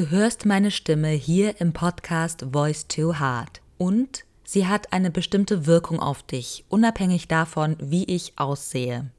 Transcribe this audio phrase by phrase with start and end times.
[0.00, 5.66] Du hörst meine Stimme hier im Podcast Voice to Heart und sie hat eine bestimmte
[5.66, 9.10] Wirkung auf dich, unabhängig davon, wie ich aussehe.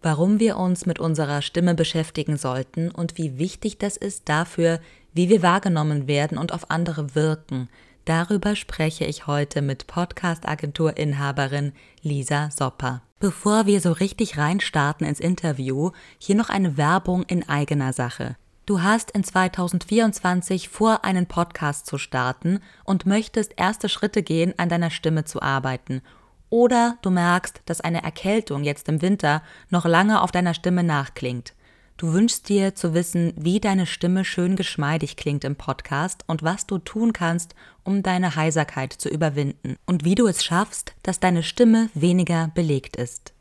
[0.00, 4.78] Warum wir uns mit unserer Stimme beschäftigen sollten und wie wichtig das ist dafür,
[5.12, 7.68] wie wir wahrgenommen werden und auf andere wirken,
[8.04, 13.02] darüber spreche ich heute mit Podcast-Agentur-Inhaberin Lisa Sopper.
[13.18, 18.36] Bevor wir so richtig reinstarten ins Interview, hier noch eine Werbung in eigener Sache.
[18.68, 24.68] Du hast in 2024 vor, einen Podcast zu starten und möchtest erste Schritte gehen, an
[24.68, 26.02] deiner Stimme zu arbeiten.
[26.50, 31.54] Oder du merkst, dass eine Erkältung jetzt im Winter noch lange auf deiner Stimme nachklingt.
[31.96, 36.66] Du wünschst dir zu wissen, wie deine Stimme schön geschmeidig klingt im Podcast und was
[36.66, 37.54] du tun kannst,
[37.84, 42.96] um deine Heiserkeit zu überwinden und wie du es schaffst, dass deine Stimme weniger belegt
[42.96, 43.32] ist.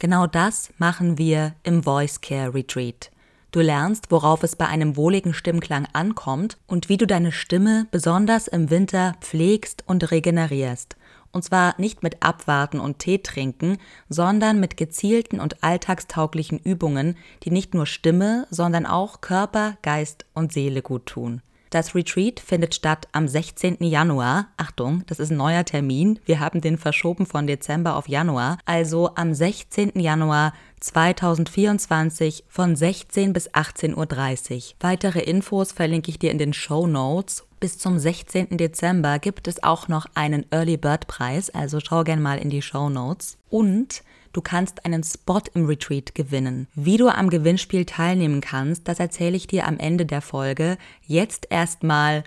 [0.00, 3.10] Genau das machen wir im Voice Care Retreat.
[3.56, 8.48] Du lernst, worauf es bei einem wohligen Stimmklang ankommt und wie du deine Stimme besonders
[8.48, 10.94] im Winter pflegst und regenerierst.
[11.32, 13.78] Und zwar nicht mit Abwarten und Tee trinken,
[14.10, 20.52] sondern mit gezielten und alltagstauglichen Übungen, die nicht nur Stimme, sondern auch Körper, Geist und
[20.52, 21.40] Seele gut tun.
[21.70, 23.78] Das Retreat findet statt am 16.
[23.80, 24.48] Januar.
[24.56, 26.20] Achtung, das ist ein neuer Termin.
[26.24, 28.58] Wir haben den verschoben von Dezember auf Januar.
[28.66, 29.98] Also am 16.
[29.98, 30.52] Januar
[30.86, 34.74] 2024 von 16 bis 18.30 Uhr.
[34.80, 37.44] Weitere Infos verlinke ich dir in den Show Notes.
[37.58, 38.56] Bis zum 16.
[38.56, 42.62] Dezember gibt es auch noch einen Early Bird Preis, also schau gerne mal in die
[42.62, 43.38] Show Notes.
[43.50, 46.68] Und Du kannst einen Spot im Retreat gewinnen.
[46.74, 50.76] Wie du am Gewinnspiel teilnehmen kannst, das erzähle ich dir am Ende der Folge.
[51.06, 52.22] Jetzt erstmal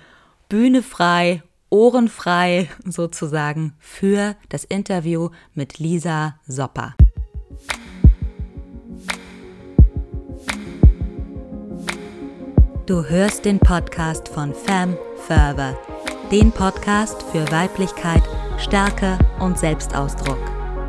[0.50, 6.96] Bühne frei, Ohren frei sozusagen für das Interview mit Lisa Sopper.
[12.90, 15.78] Du hörst den Podcast von Fam Further,
[16.32, 18.24] den Podcast für Weiblichkeit,
[18.58, 20.40] Stärke und Selbstausdruck.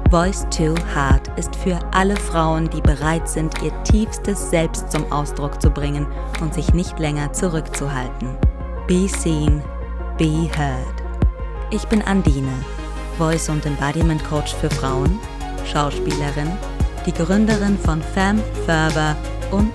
[0.09, 5.61] Voice to Heart ist für alle Frauen, die bereit sind, ihr tiefstes Selbst zum Ausdruck
[5.61, 6.07] zu bringen
[6.41, 8.31] und sich nicht länger zurückzuhalten.
[8.87, 9.63] Be seen,
[10.17, 11.03] be heard.
[11.71, 12.65] Ich bin Andine,
[13.19, 15.19] Voice und Embodiment Coach für Frauen,
[15.71, 16.51] Schauspielerin,
[17.05, 19.15] die Gründerin von Femme Ferber
[19.51, 19.71] und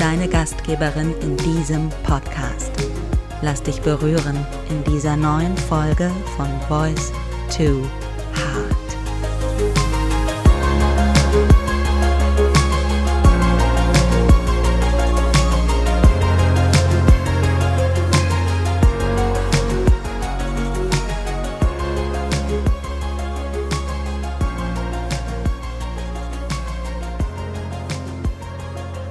[0.00, 2.72] deine Gastgeberin in diesem Podcast.
[3.42, 7.12] Lass dich berühren in dieser neuen Folge von Voice
[7.54, 7.82] to
[8.34, 8.79] Heart.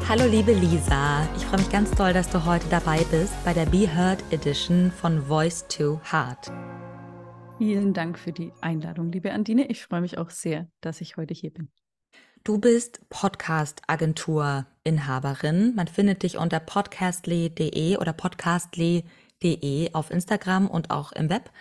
[0.10, 3.68] Hallo liebe Lisa, ich freue mich ganz doll, dass du heute dabei bist bei der
[3.68, 6.52] Be Heard Edition von Voice to Heart.
[7.60, 9.70] Vielen Dank für die Einladung, liebe Andine.
[9.70, 11.70] Ich freue mich auch sehr, dass ich heute hier bin.
[12.44, 15.76] Du bist Podcast-Agentur-Inhaberin.
[15.76, 21.52] Man findet dich unter podcastly.de oder podcastly.de auf Instagram und auch im Web.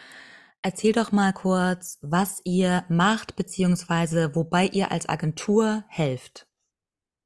[0.63, 6.48] Erzähl doch mal kurz, was ihr macht, beziehungsweise wobei ihr als Agentur helft.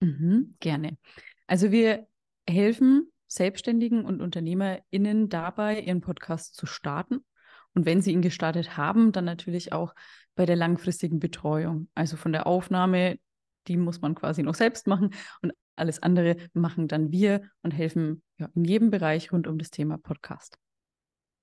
[0.03, 0.99] Mhm, gerne.
[1.47, 2.07] Also wir
[2.49, 7.25] helfen Selbstständigen und UnternehmerInnen dabei, ihren Podcast zu starten.
[7.73, 9.95] Und wenn sie ihn gestartet haben, dann natürlich auch
[10.35, 11.89] bei der langfristigen Betreuung.
[11.95, 13.19] Also von der Aufnahme,
[13.69, 18.23] die muss man quasi noch selbst machen und alles andere machen dann wir und helfen
[18.39, 20.59] ja, in jedem Bereich rund um das Thema Podcast.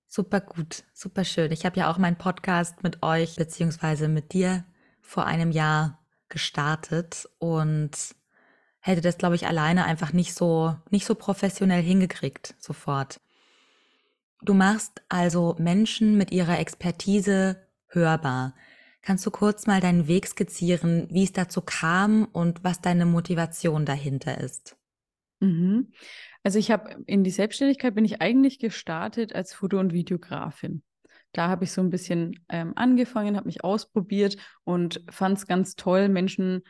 [0.08, 1.52] Super gut, super schön.
[1.52, 4.66] Ich habe ja auch meinen Podcast mit euch beziehungsweise mit dir
[5.02, 8.16] vor einem Jahr gestartet und
[8.80, 13.20] hätte das, glaube ich, alleine einfach nicht so, nicht so professionell hingekriegt, sofort.
[14.42, 18.56] Du machst also Menschen mit ihrer Expertise hörbar.
[19.02, 23.86] Kannst du kurz mal deinen Weg skizzieren, wie es dazu kam und was deine Motivation
[23.86, 24.78] dahinter ist?
[25.40, 25.92] Mhm.
[26.44, 30.84] Also ich habe in die Selbstständigkeit bin ich eigentlich gestartet als Foto- und Videografin.
[31.32, 35.76] Da habe ich so ein bisschen ähm, angefangen, habe mich ausprobiert und fand es ganz
[35.76, 36.64] toll, Menschen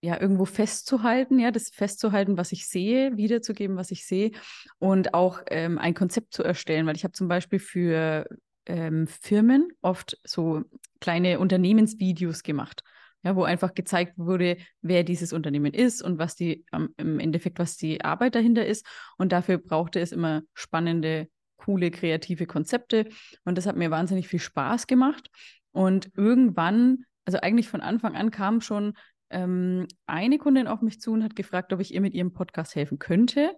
[0.00, 4.32] ja, irgendwo festzuhalten, ja, das festzuhalten, was ich sehe, wiederzugeben, was ich sehe
[4.78, 8.26] und auch ähm, ein Konzept zu erstellen, weil ich habe zum Beispiel für
[8.66, 10.62] ähm, Firmen oft so
[11.00, 12.82] kleine Unternehmensvideos gemacht,
[13.22, 17.58] ja, wo einfach gezeigt wurde, wer dieses Unternehmen ist und was die ähm, im Endeffekt,
[17.58, 18.86] was die Arbeit dahinter ist.
[19.18, 23.06] Und dafür brauchte es immer spannende, coole, kreative Konzepte.
[23.44, 25.30] Und das hat mir wahnsinnig viel Spaß gemacht.
[25.72, 28.94] Und irgendwann, also eigentlich von Anfang an kam schon
[29.30, 32.74] ähm, eine Kundin auf mich zu und hat gefragt, ob ich ihr mit ihrem Podcast
[32.74, 33.52] helfen könnte.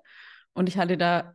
[0.53, 1.33] Und ich hatte da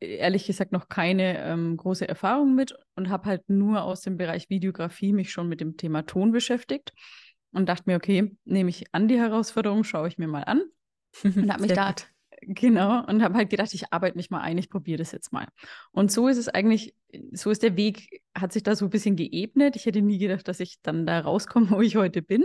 [0.00, 4.50] ehrlich gesagt noch keine ähm, große Erfahrung mit und habe halt nur aus dem Bereich
[4.50, 6.92] Videografie mich schon mit dem Thema Ton beschäftigt
[7.52, 10.62] und dachte mir, okay, nehme ich an die Herausforderung, schaue ich mir mal an
[11.24, 12.08] und habe mich da gut.
[12.42, 15.48] Genau, und habe halt gedacht, ich arbeite mich mal ein, ich probiere das jetzt mal.
[15.92, 16.94] Und so ist es eigentlich,
[17.32, 19.74] so ist der Weg, hat sich da so ein bisschen geebnet.
[19.74, 22.44] Ich hätte nie gedacht, dass ich dann da rauskomme, wo ich heute bin.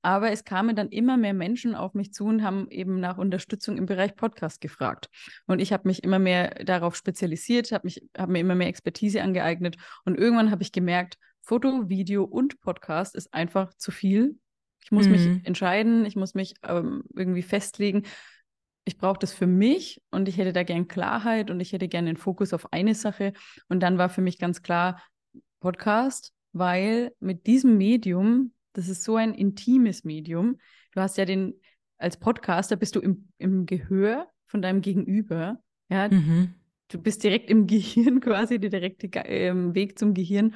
[0.00, 3.76] Aber es kamen dann immer mehr Menschen auf mich zu und haben eben nach Unterstützung
[3.76, 5.08] im Bereich Podcast gefragt.
[5.46, 9.76] Und ich habe mich immer mehr darauf spezialisiert, habe hab mir immer mehr Expertise angeeignet.
[10.04, 14.38] Und irgendwann habe ich gemerkt, Foto, Video und Podcast ist einfach zu viel.
[14.84, 15.12] Ich muss mhm.
[15.12, 18.04] mich entscheiden, ich muss mich ähm, irgendwie festlegen
[18.84, 22.06] ich brauche das für mich und ich hätte da gern Klarheit und ich hätte gern
[22.06, 23.32] den Fokus auf eine Sache.
[23.68, 25.00] Und dann war für mich ganz klar
[25.60, 30.58] Podcast, weil mit diesem Medium, das ist so ein intimes Medium,
[30.92, 31.54] du hast ja den,
[31.98, 35.60] als Podcaster bist du im, im Gehör von deinem Gegenüber.
[35.88, 36.54] Ja, mhm.
[36.88, 40.54] du bist direkt im Gehirn quasi, der direkte äh, Weg zum Gehirn.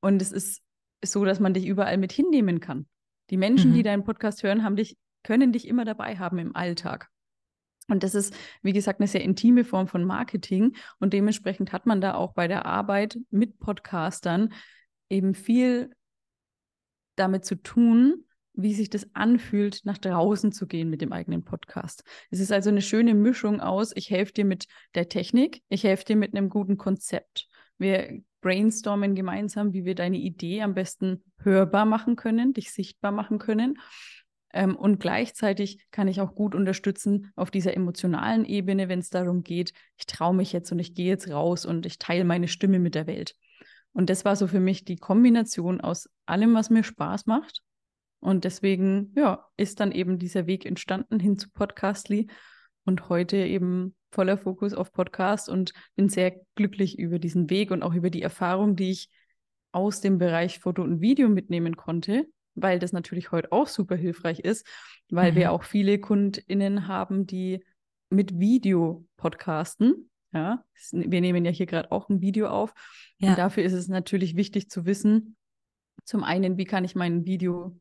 [0.00, 0.62] Und es ist
[1.04, 2.86] so, dass man dich überall mit hinnehmen kann.
[3.30, 3.74] Die Menschen, mhm.
[3.74, 7.10] die deinen Podcast hören, haben dich, können dich immer dabei haben im Alltag.
[7.88, 10.74] Und das ist, wie gesagt, eine sehr intime Form von Marketing.
[10.98, 14.52] Und dementsprechend hat man da auch bei der Arbeit mit Podcastern
[15.08, 15.90] eben viel
[17.14, 18.24] damit zu tun,
[18.56, 22.02] wie sich das anfühlt, nach draußen zu gehen mit dem eigenen Podcast.
[22.30, 26.04] Es ist also eine schöne Mischung aus, ich helfe dir mit der Technik, ich helfe
[26.04, 27.48] dir mit einem guten Konzept.
[27.78, 33.38] Wir brainstormen gemeinsam, wie wir deine Idee am besten hörbar machen können, dich sichtbar machen
[33.38, 33.78] können.
[34.56, 39.42] Ähm, und gleichzeitig kann ich auch gut unterstützen auf dieser emotionalen Ebene, wenn es darum
[39.42, 42.78] geht, ich traue mich jetzt und ich gehe jetzt raus und ich teile meine Stimme
[42.78, 43.36] mit der Welt.
[43.92, 47.60] Und das war so für mich die Kombination aus allem, was mir Spaß macht.
[48.18, 52.28] Und deswegen, ja, ist dann eben dieser Weg entstanden hin zu Podcastly
[52.86, 57.82] und heute eben voller Fokus auf Podcast und bin sehr glücklich über diesen Weg und
[57.82, 59.10] auch über die Erfahrung, die ich
[59.72, 62.26] aus dem Bereich Foto und Video mitnehmen konnte,
[62.56, 64.66] weil das natürlich heute auch super hilfreich ist,
[65.10, 65.36] weil mhm.
[65.36, 67.64] wir auch viele KundInnen haben, die
[68.10, 70.10] mit Video podcasten.
[70.32, 72.74] Ja, wir nehmen ja hier gerade auch ein Video auf.
[73.18, 73.30] Ja.
[73.30, 75.36] Und dafür ist es natürlich wichtig zu wissen,
[76.04, 77.78] zum einen, wie kann ich mein Video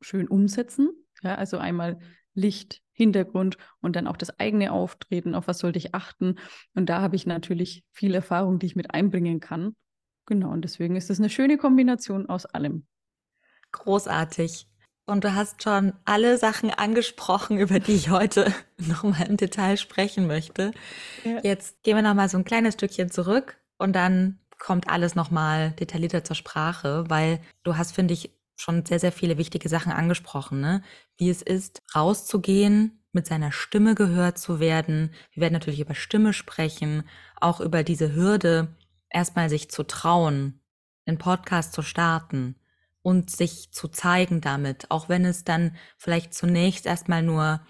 [0.00, 0.90] schön umsetzen?
[1.22, 1.98] Ja, also einmal
[2.34, 6.38] Licht, Hintergrund und dann auch das eigene Auftreten, auf was sollte ich achten.
[6.74, 9.76] Und da habe ich natürlich viel Erfahrung, die ich mit einbringen kann.
[10.26, 12.86] Genau, und deswegen ist es eine schöne Kombination aus allem.
[13.72, 14.66] Großartig.
[15.06, 20.26] Und du hast schon alle Sachen angesprochen, über die ich heute nochmal im Detail sprechen
[20.26, 20.72] möchte.
[21.24, 21.40] Ja.
[21.42, 26.24] Jetzt gehen wir nochmal so ein kleines Stückchen zurück und dann kommt alles nochmal detaillierter
[26.24, 30.82] zur Sprache, weil du hast, finde ich, schon sehr, sehr viele wichtige Sachen angesprochen, ne?
[31.18, 35.12] Wie es ist, rauszugehen, mit seiner Stimme gehört zu werden.
[35.32, 37.04] Wir werden natürlich über Stimme sprechen,
[37.38, 38.74] auch über diese Hürde,
[39.10, 40.60] erstmal sich zu trauen,
[41.04, 42.56] einen Podcast zu starten
[43.06, 47.60] und sich zu zeigen damit, auch wenn es dann vielleicht zunächst erstmal nur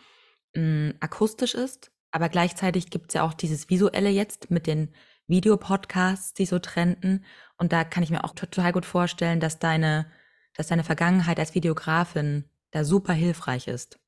[0.55, 4.95] mh, hm, akustisch ist, aber gleichzeitig gibt es ja auch dieses Visuelle jetzt mit den
[5.27, 7.23] Videopodcasts, die so trenden.
[7.59, 10.11] Und da kann ich mir auch total gut vorstellen, dass deine,
[10.55, 14.01] dass deine Vergangenheit als Videografin da super hilfreich ist.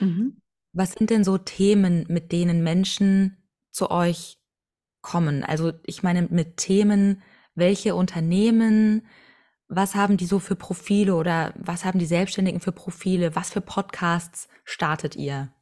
[0.00, 0.40] Mhm.
[0.72, 3.36] Was sind denn so Themen, mit denen Menschen
[3.72, 4.38] zu euch
[5.02, 5.44] kommen?
[5.44, 7.20] Also ich meine mit Themen,
[7.54, 9.06] welche Unternehmen,
[9.68, 13.34] was haben die so für Profile oder was haben die Selbstständigen für Profile?
[13.34, 15.52] Was für Podcasts startet ihr?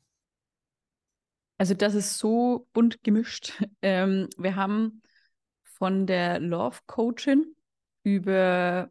[1.59, 3.53] Also das ist so bunt gemischt.
[3.83, 5.01] Ähm, wir haben
[5.63, 7.47] von der Love Coaching
[8.03, 8.91] über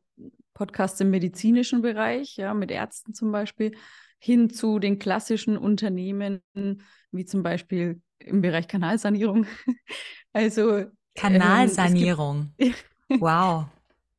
[0.56, 3.78] Podcasts im medizinischen Bereich, ja, mit Ärzten zum Beispiel,
[4.18, 6.42] hin zu den klassischen Unternehmen,
[7.12, 9.46] wie zum Beispiel im Bereich Kanalsanierung.
[10.34, 12.52] also Kanalsanierung.
[12.58, 12.74] Ähm,
[13.20, 13.68] wow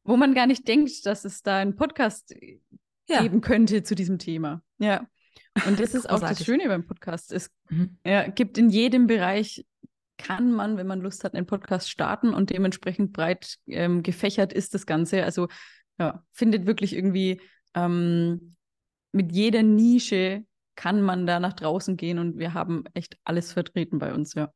[0.04, 2.34] wo man gar nicht denkt, dass es da einen Podcast
[3.08, 3.22] ja.
[3.22, 4.62] geben könnte zu diesem Thema.
[4.78, 5.06] Ja.
[5.66, 7.32] Und das ist auch das Schöne beim Podcast.
[7.32, 7.98] Es mhm.
[8.04, 9.66] ja, gibt in jedem Bereich,
[10.16, 14.74] kann man, wenn man Lust hat, einen Podcast starten und dementsprechend breit ähm, gefächert ist
[14.74, 15.24] das Ganze.
[15.24, 15.48] Also
[15.98, 17.40] ja, findet wirklich irgendwie
[17.74, 18.54] ähm,
[19.12, 20.44] mit jeder Nische
[20.76, 24.52] kann man da nach draußen gehen und wir haben echt alles vertreten bei uns, ja.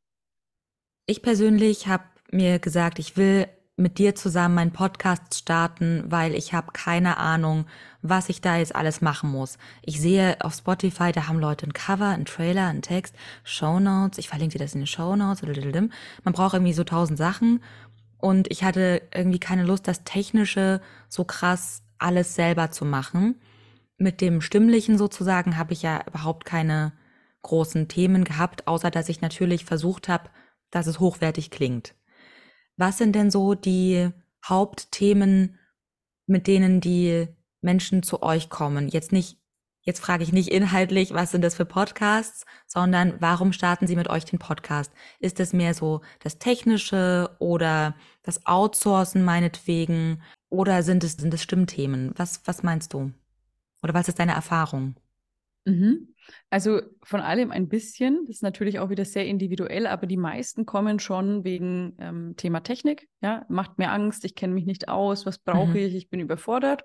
[1.07, 6.53] Ich persönlich habe mir gesagt, ich will mit dir zusammen meinen Podcast starten, weil ich
[6.53, 7.65] habe keine Ahnung,
[8.01, 9.57] was ich da jetzt alles machen muss.
[9.81, 14.17] Ich sehe auf Spotify, da haben Leute ein Cover, ein Trailer, einen Text, Show Notes.
[14.17, 15.41] Ich verlinke dir das in den Show Notes.
[15.41, 17.61] Man braucht irgendwie so tausend Sachen.
[18.17, 23.35] Und ich hatte irgendwie keine Lust, das Technische so krass alles selber zu machen.
[23.97, 26.93] Mit dem Stimmlichen sozusagen habe ich ja überhaupt keine
[27.41, 30.29] großen Themen gehabt, außer dass ich natürlich versucht habe,
[30.71, 31.93] dass es hochwertig klingt.
[32.77, 34.09] Was sind denn so die
[34.45, 35.57] Hauptthemen,
[36.27, 37.27] mit denen die
[37.61, 38.87] Menschen zu euch kommen?
[38.87, 39.39] Jetzt nicht,
[39.81, 44.09] jetzt frage ich nicht inhaltlich, was sind das für Podcasts, sondern warum starten sie mit
[44.09, 44.91] euch den Podcast?
[45.19, 50.21] Ist es mehr so das Technische oder das Outsourcen meinetwegen?
[50.49, 52.13] Oder sind es, sind es Stimmthemen?
[52.17, 53.11] Was, was meinst du?
[53.83, 54.95] Oder was ist deine Erfahrung?
[55.65, 56.14] Mhm.
[56.49, 58.25] Also von allem ein bisschen.
[58.27, 62.61] Das ist natürlich auch wieder sehr individuell, aber die meisten kommen schon wegen ähm, Thema
[62.61, 63.07] Technik.
[63.21, 65.75] Ja, macht mir Angst, ich kenne mich nicht aus, was brauche mhm.
[65.75, 66.83] ich, ich bin überfordert.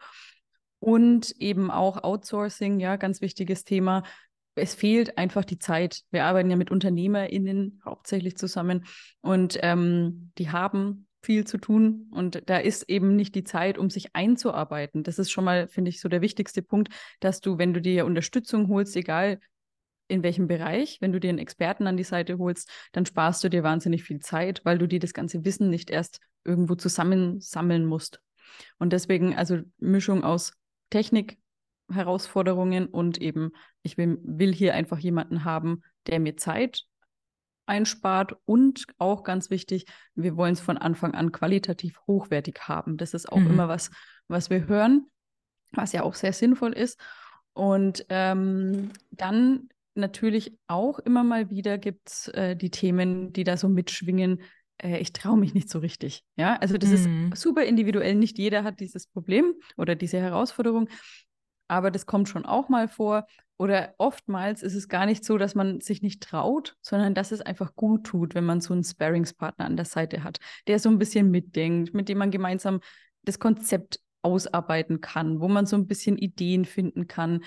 [0.79, 4.03] Und eben auch Outsourcing, ja, ganz wichtiges Thema.
[4.55, 6.03] Es fehlt einfach die Zeit.
[6.11, 8.85] Wir arbeiten ja mit UnternehmerInnen hauptsächlich zusammen
[9.21, 13.91] und ähm, die haben viel zu tun und da ist eben nicht die Zeit, um
[13.91, 15.03] sich einzuarbeiten.
[15.03, 16.89] Das ist schon mal, finde ich, so der wichtigste Punkt,
[17.21, 19.39] dass du, wenn du dir Unterstützung holst, egal
[20.09, 23.49] in welchem Bereich, wenn du dir einen Experten an die Seite holst, dann sparst du
[23.49, 28.21] dir wahnsinnig viel Zeit, weil du dir das ganze Wissen nicht erst irgendwo zusammensammeln musst.
[28.79, 30.53] Und deswegen, also Mischung aus
[30.91, 31.39] Technik,
[31.93, 33.51] Herausforderungen und eben,
[33.83, 36.85] ich will, will hier einfach jemanden haben, der mir Zeit
[37.71, 42.97] einspart und auch ganz wichtig, wir wollen es von Anfang an qualitativ hochwertig haben.
[42.97, 43.51] Das ist auch mhm.
[43.51, 43.91] immer was,
[44.29, 45.07] was wir hören,
[45.73, 47.01] was ja auch sehr sinnvoll ist.
[47.53, 53.57] Und ähm, dann natürlich auch immer mal wieder gibt es äh, die Themen, die da
[53.57, 54.43] so mitschwingen.
[54.79, 56.23] Äh, ich traue mich nicht so richtig.
[56.37, 57.31] Ja, also das mhm.
[57.33, 58.15] ist super individuell.
[58.15, 60.89] Nicht jeder hat dieses Problem oder diese Herausforderung
[61.71, 63.27] aber das kommt schon auch mal vor.
[63.61, 67.43] Oder oftmals ist es gar nicht so, dass man sich nicht traut, sondern dass es
[67.43, 70.97] einfach gut tut, wenn man so einen Sparringspartner an der Seite hat, der so ein
[70.97, 72.81] bisschen mitdenkt, mit dem man gemeinsam
[73.21, 77.45] das Konzept ausarbeiten kann, wo man so ein bisschen Ideen finden kann.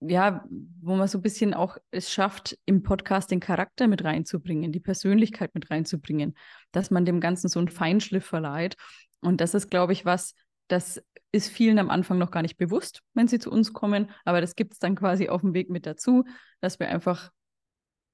[0.00, 0.44] Ja,
[0.80, 4.80] wo man so ein bisschen auch es schafft, im Podcast den Charakter mit reinzubringen, die
[4.80, 6.36] Persönlichkeit mit reinzubringen,
[6.72, 8.74] dass man dem Ganzen so einen Feinschliff verleiht.
[9.20, 10.34] Und das ist, glaube ich, was,
[10.66, 11.00] das
[11.32, 14.56] ist vielen am Anfang noch gar nicht bewusst, wenn sie zu uns kommen, aber das
[14.56, 16.24] gibt es dann quasi auf dem Weg mit dazu,
[16.60, 17.30] dass wir einfach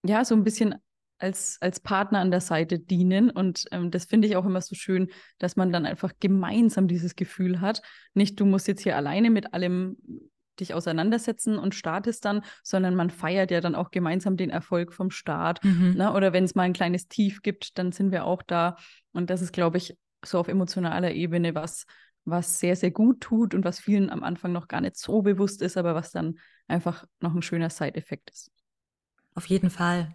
[0.05, 0.75] ja so ein bisschen
[1.19, 3.31] als, als Partner an der Seite dienen.
[3.31, 7.17] Und ähm, das finde ich auch immer so schön, dass man dann einfach gemeinsam dieses
[7.17, 7.83] Gefühl hat.
[8.15, 9.97] Nicht, du musst jetzt hier alleine mit allem
[10.61, 15.11] dich auseinandersetzen und startest dann, sondern man feiert ja dann auch gemeinsam den Erfolg vom
[15.11, 15.65] Start.
[15.65, 15.95] Mhm.
[15.97, 16.13] Ne?
[16.13, 18.77] Oder wenn es mal ein kleines Tief gibt, dann sind wir auch da.
[19.13, 21.87] Und das ist, glaube ich, so auf emotionaler Ebene was,
[22.25, 25.63] was sehr, sehr gut tut und was vielen am Anfang noch gar nicht so bewusst
[25.63, 26.39] ist, aber was dann
[26.69, 28.51] einfach noch ein schöner Side-Effekt ist.
[29.35, 30.15] Auf jeden Fall.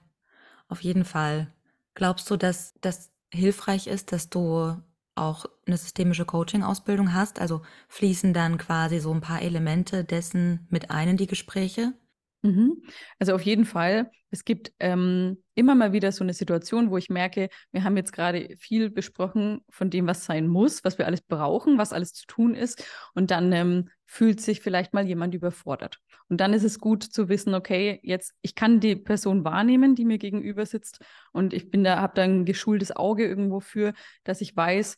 [0.67, 1.53] Auf jeden Fall.
[1.95, 4.77] Glaubst du, dass das hilfreich ist, dass du
[5.15, 7.39] auch eine systemische Coaching-Ausbildung hast?
[7.39, 11.93] Also fließen dann quasi so ein paar Elemente dessen mit ein in die Gespräche?
[12.41, 12.81] Mhm.
[13.19, 14.09] Also auf jeden Fall.
[14.31, 18.13] Es gibt ähm, immer mal wieder so eine Situation, wo ich merke, wir haben jetzt
[18.13, 22.25] gerade viel besprochen von dem, was sein muss, was wir alles brauchen, was alles zu
[22.27, 22.85] tun ist.
[23.13, 25.99] Und dann ähm, fühlt sich vielleicht mal jemand überfordert.
[26.29, 30.05] Und dann ist es gut zu wissen, okay, jetzt ich kann die Person wahrnehmen, die
[30.05, 30.99] mir gegenüber sitzt,
[31.31, 33.93] und ich bin da, habe da ein geschultes Auge irgendwo für,
[34.23, 34.97] dass ich weiß,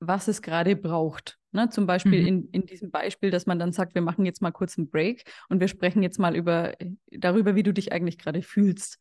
[0.00, 1.39] was es gerade braucht.
[1.52, 2.26] Ne, zum Beispiel mhm.
[2.26, 5.24] in, in diesem Beispiel, dass man dann sagt, wir machen jetzt mal kurz einen Break
[5.48, 6.74] und wir sprechen jetzt mal über,
[7.10, 8.98] darüber, wie du dich eigentlich gerade fühlst.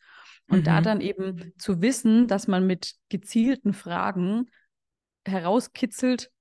[0.50, 0.64] Und mhm.
[0.64, 4.50] da dann eben zu wissen, dass man mit gezielten Fragen
[5.28, 6.32] herauskitzelt,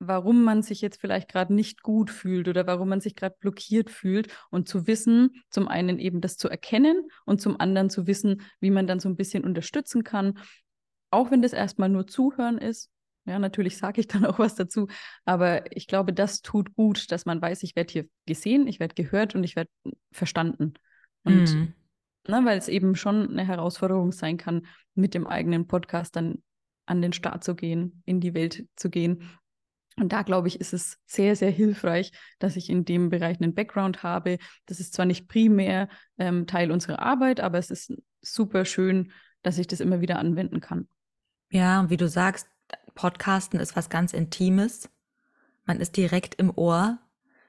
[0.00, 3.88] warum man sich jetzt vielleicht gerade nicht gut fühlt oder warum man sich gerade blockiert
[3.88, 8.42] fühlt und zu wissen, zum einen eben das zu erkennen und zum anderen zu wissen,
[8.60, 10.38] wie man dann so ein bisschen unterstützen kann,
[11.10, 12.90] auch wenn das erstmal nur Zuhören ist
[13.26, 14.88] ja, natürlich sage ich dann auch was dazu,
[15.24, 18.94] aber ich glaube, das tut gut, dass man weiß, ich werde hier gesehen, ich werde
[18.94, 19.70] gehört und ich werde
[20.12, 20.74] verstanden.
[21.24, 21.74] Und mhm.
[22.28, 26.42] ne, weil es eben schon eine Herausforderung sein kann, mit dem eigenen Podcast dann
[26.86, 29.30] an den Start zu gehen, in die Welt zu gehen.
[29.96, 33.54] Und da glaube ich, ist es sehr, sehr hilfreich, dass ich in dem Bereich einen
[33.54, 34.38] Background habe.
[34.66, 35.88] Das ist zwar nicht primär
[36.18, 39.12] ähm, Teil unserer Arbeit, aber es ist super schön,
[39.42, 40.88] dass ich das immer wieder anwenden kann.
[41.50, 42.48] Ja, und wie du sagst,
[42.94, 44.88] Podcasten ist was ganz Intimes.
[45.64, 46.98] Man ist direkt im Ohr.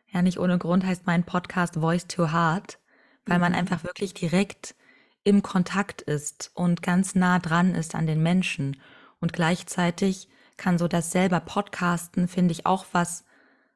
[0.07, 2.79] Ja, nicht ohne Grund heißt mein Podcast Voice to Heart,
[3.25, 3.59] weil man mhm.
[3.59, 4.75] einfach wirklich direkt
[5.23, 8.79] im Kontakt ist und ganz nah dran ist an den Menschen.
[9.19, 13.25] Und gleichzeitig kann so das selber Podcasten, finde ich, auch was,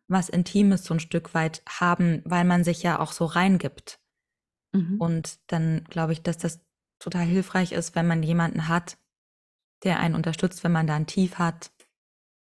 [0.07, 3.99] was Intimes so ein Stück weit haben, weil man sich ja auch so reingibt.
[4.71, 4.99] Mhm.
[4.99, 6.61] Und dann glaube ich, dass das
[6.99, 8.97] total hilfreich ist, wenn man jemanden hat,
[9.83, 11.71] der einen unterstützt, wenn man da ein Tief hat,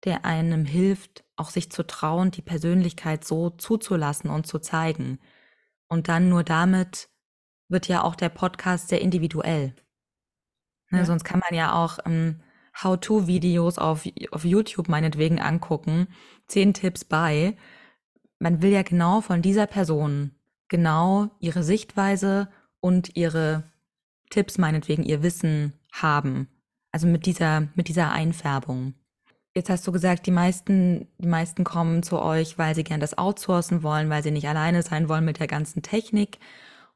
[0.06, 5.20] der einem hilft, auch sich zu trauen, die Persönlichkeit so zuzulassen und zu zeigen.
[5.88, 7.10] Und dann nur damit
[7.70, 9.76] wird ja auch der Podcast sehr individuell.
[10.90, 11.06] Ne, ja.
[11.06, 12.42] Sonst kann man ja auch ähm,
[12.82, 16.08] How-to-Videos auf, auf YouTube meinetwegen angucken.
[16.48, 17.58] Zehn Tipps bei.
[18.40, 20.32] Man will ja genau von dieser Person
[20.68, 23.64] genau ihre Sichtweise und ihre
[24.30, 26.48] Tipps meinetwegen, ihr Wissen haben.
[26.98, 28.96] Also mit dieser, mit dieser Einfärbung.
[29.56, 33.20] Jetzt hast du gesagt, die meisten, die meisten kommen zu euch, weil sie gern das
[33.20, 36.40] outsourcen wollen, weil sie nicht alleine sein wollen mit der ganzen Technik.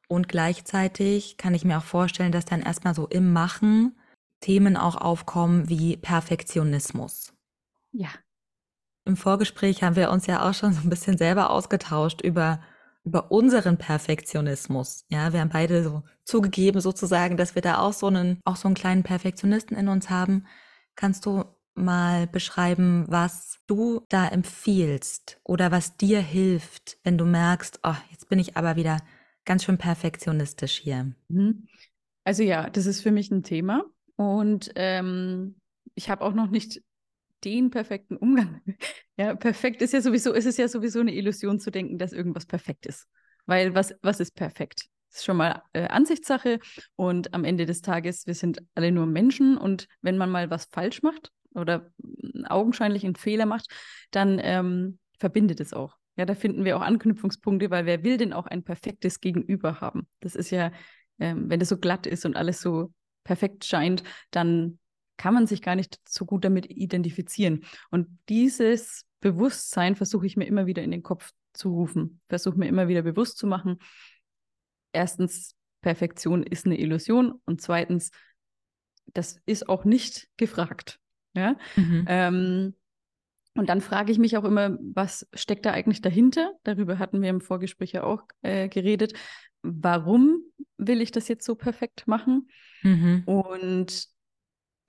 [0.08, 3.96] Und gleichzeitig kann ich mir auch vorstellen, dass dann erstmal so im Machen
[4.40, 7.36] Themen auch aufkommen wie Perfektionismus.
[7.92, 8.10] Ja.
[9.06, 12.60] Im Vorgespräch haben wir uns ja auch schon so ein bisschen selber ausgetauscht über,
[13.04, 15.06] über unseren Perfektionismus.
[15.10, 18.68] Ja, wir haben beide so zugegeben sozusagen, dass wir da auch so einen, auch so
[18.68, 20.46] einen kleinen Perfektionisten in uns haben.
[20.96, 27.80] Kannst du mal beschreiben, was du da empfiehlst oder was dir hilft, wenn du merkst,
[27.84, 28.98] oh, jetzt bin ich aber wieder
[29.46, 31.14] ganz schön perfektionistisch hier?
[31.30, 31.68] Mhm.
[32.24, 33.84] Also ja, das ist für mich ein Thema
[34.16, 35.56] und ähm,
[35.96, 36.82] ich habe auch noch nicht
[37.44, 38.62] den perfekten Umgang.
[39.18, 42.46] ja, perfekt ist ja sowieso, ist es ja sowieso eine Illusion zu denken, dass irgendwas
[42.46, 43.08] perfekt ist.
[43.46, 44.86] Weil was, was ist perfekt?
[45.10, 46.60] Das ist schon mal äh, Ansichtssache
[46.96, 50.66] und am Ende des Tages, wir sind alle nur Menschen und wenn man mal was
[50.66, 51.92] falsch macht, oder
[52.46, 53.68] augenscheinlich einen Fehler macht,
[54.12, 55.98] dann ähm, verbindet es auch.
[56.18, 60.08] Ja, da finden wir auch Anknüpfungspunkte, weil wer will denn auch ein perfektes Gegenüber haben?
[60.20, 60.72] Das ist ja,
[61.20, 62.92] ähm, wenn das so glatt ist und alles so
[63.24, 64.80] perfekt scheint, dann
[65.22, 67.64] kann man sich gar nicht so gut damit identifizieren.
[67.92, 72.68] Und dieses Bewusstsein versuche ich mir immer wieder in den Kopf zu rufen, versuche mir
[72.68, 73.78] immer wieder bewusst zu machen.
[74.94, 78.10] Erstens, Perfektion ist eine Illusion und zweitens,
[79.14, 81.00] das ist auch nicht gefragt.
[81.36, 81.56] Ja?
[81.76, 82.06] Mhm.
[82.08, 82.76] Ähm,
[83.54, 86.54] und dann frage ich mich auch immer, was steckt da eigentlich dahinter?
[86.64, 89.14] Darüber hatten wir im Vorgespräch ja auch äh, geredet.
[89.62, 90.42] Warum
[90.78, 92.50] will ich das jetzt so perfekt machen?
[92.82, 93.22] Mhm.
[93.26, 94.11] Und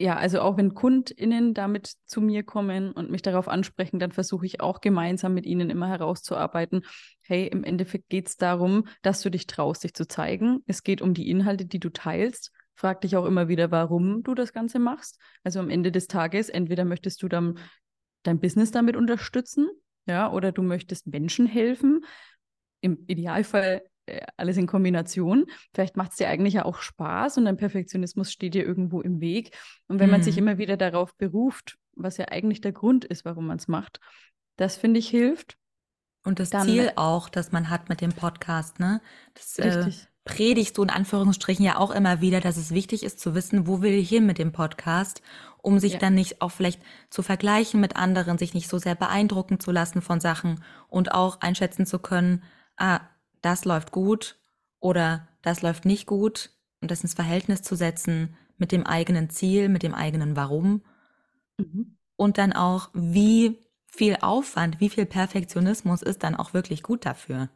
[0.03, 4.45] ja, also auch wenn KundInnen damit zu mir kommen und mich darauf ansprechen, dann versuche
[4.45, 6.83] ich auch gemeinsam mit ihnen immer herauszuarbeiten,
[7.21, 10.65] hey, im Endeffekt geht es darum, dass du dich traust, dich zu zeigen.
[10.67, 12.51] Es geht um die Inhalte, die du teilst.
[12.75, 15.21] Frag dich auch immer wieder, warum du das Ganze machst.
[15.45, 17.59] Also am Ende des Tages, entweder möchtest du dann
[18.25, 19.69] dein Business damit unterstützen,
[20.07, 22.05] ja, oder du möchtest Menschen helfen.
[22.81, 23.83] Im Idealfall
[24.37, 25.47] alles in Kombination.
[25.73, 29.21] Vielleicht macht es dir eigentlich ja auch Spaß und dein Perfektionismus steht dir irgendwo im
[29.21, 29.57] Weg.
[29.89, 30.13] Und wenn mhm.
[30.13, 30.43] man sich mhm.
[30.43, 34.01] immer wieder darauf beruft, was ja eigentlich der Grund ist, warum man es macht,
[34.57, 35.57] das finde ich hilft.
[36.25, 39.01] Und das Dann, Ziel auch, das man hat mit dem Podcast, ne?
[39.35, 40.05] Das, äh, richtig.
[40.05, 43.67] Äh, predigst du in Anführungsstrichen ja auch immer wieder, dass es wichtig ist zu wissen,
[43.67, 45.21] wo will ich hin mit dem Podcast,
[45.63, 45.99] um sich ja.
[45.99, 50.01] dann nicht auch vielleicht zu vergleichen mit anderen, sich nicht so sehr beeindrucken zu lassen
[50.01, 52.45] von Sachen und auch einschätzen zu können,
[52.77, 53.01] ah,
[53.43, 54.39] das läuft gut
[54.81, 56.51] oder das läuft nicht gut
[56.81, 60.83] und das ins Verhältnis zu setzen mit dem eigenen Ziel, mit dem eigenen Warum
[61.59, 61.97] mhm.
[62.17, 67.51] und dann auch, wie viel Aufwand, wie viel Perfektionismus ist dann auch wirklich gut dafür.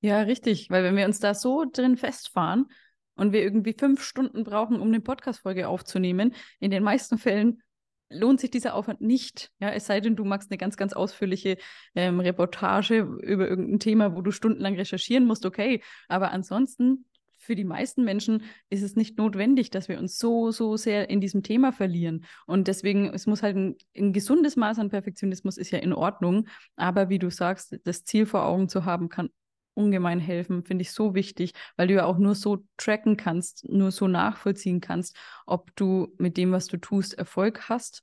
[0.00, 2.66] Ja, richtig, weil wenn wir uns da so drin festfahren
[3.14, 7.62] und wir irgendwie fünf Stunden brauchen, um eine Podcast-Folge aufzunehmen, in den meisten Fällen
[8.10, 9.50] lohnt sich dieser Aufwand nicht.
[9.60, 11.56] Ja, es sei denn, du machst eine ganz, ganz ausführliche
[11.94, 15.82] ähm, Reportage über irgendein Thema, wo du stundenlang recherchieren musst, okay.
[16.08, 17.06] Aber ansonsten,
[17.38, 21.20] für die meisten Menschen ist es nicht notwendig, dass wir uns so, so sehr in
[21.20, 22.26] diesem Thema verlieren.
[22.46, 26.48] Und deswegen, es muss halt ein, ein gesundes Maß an Perfektionismus ist ja in Ordnung.
[26.76, 29.30] Aber wie du sagst, das Ziel vor Augen zu haben, kann
[29.74, 33.90] ungemein helfen, finde ich so wichtig, weil du ja auch nur so tracken kannst, nur
[33.90, 38.02] so nachvollziehen kannst, ob du mit dem, was du tust, Erfolg hast.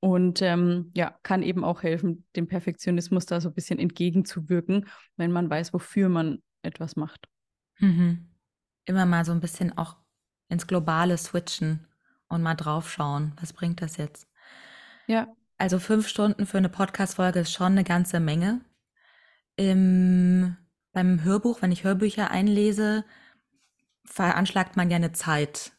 [0.00, 5.32] Und ähm, ja, kann eben auch helfen, dem Perfektionismus da so ein bisschen entgegenzuwirken, wenn
[5.32, 7.28] man weiß, wofür man etwas macht.
[7.78, 8.28] Mhm.
[8.84, 9.96] Immer mal so ein bisschen auch
[10.48, 11.86] ins Globale switchen
[12.28, 14.28] und mal draufschauen, was bringt das jetzt?
[15.06, 15.28] Ja.
[15.58, 18.60] Also fünf Stunden für eine Podcast-Folge ist schon eine ganze Menge.
[19.56, 20.56] Im
[20.96, 23.04] beim Hörbuch, wenn ich Hörbücher einlese,
[24.06, 25.72] veranschlagt man ja eine Zeit,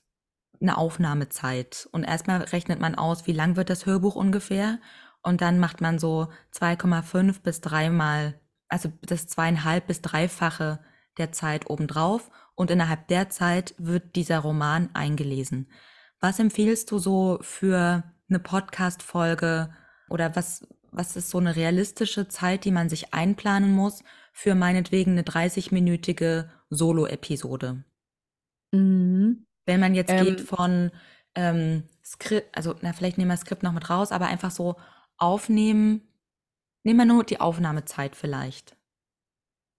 [0.62, 1.90] eine Aufnahmezeit.
[1.92, 4.78] Und erstmal rechnet man aus, wie lang wird das Hörbuch ungefähr.
[5.24, 10.86] Und dann macht man so 2,5 bis dreimal, also das zweieinhalb bis dreifache
[11.18, 12.30] der Zeit obendrauf.
[12.54, 15.72] Und innerhalb der Zeit wird dieser Roman eingelesen.
[16.20, 19.74] Was empfiehlst du so für eine Podcast-Folge
[20.10, 24.04] oder was, was ist so eine realistische Zeit, die man sich einplanen muss
[24.38, 27.84] für meinetwegen eine 30-minütige Solo-Episode.
[28.72, 29.48] Mhm.
[29.66, 30.92] Wenn man jetzt ähm, geht von
[31.34, 34.76] ähm, Skript, also na, vielleicht nehmen wir Skript noch mit raus, aber einfach so
[35.18, 36.08] aufnehmen,
[36.84, 38.78] nehmen wir nur die Aufnahmezeit vielleicht.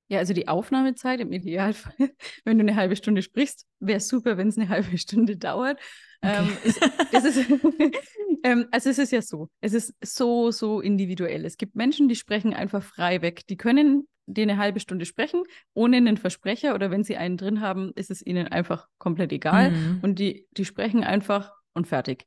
[0.09, 1.95] Ja, also die Aufnahmezeit im Idealfall,
[2.45, 5.79] wenn du eine halbe Stunde sprichst, wäre super, wenn es eine halbe Stunde dauert.
[6.21, 6.37] Okay.
[6.37, 6.81] Ähm, ist,
[7.13, 7.49] das ist,
[8.43, 11.45] ähm, also es ist ja so, es ist so, so individuell.
[11.45, 13.47] Es gibt Menschen, die sprechen einfach frei weg.
[13.47, 15.43] Die können dir eine halbe Stunde sprechen,
[15.75, 19.71] ohne einen Versprecher oder wenn sie einen drin haben, ist es ihnen einfach komplett egal.
[19.71, 19.99] Mhm.
[20.03, 22.27] Und die, die sprechen einfach und fertig.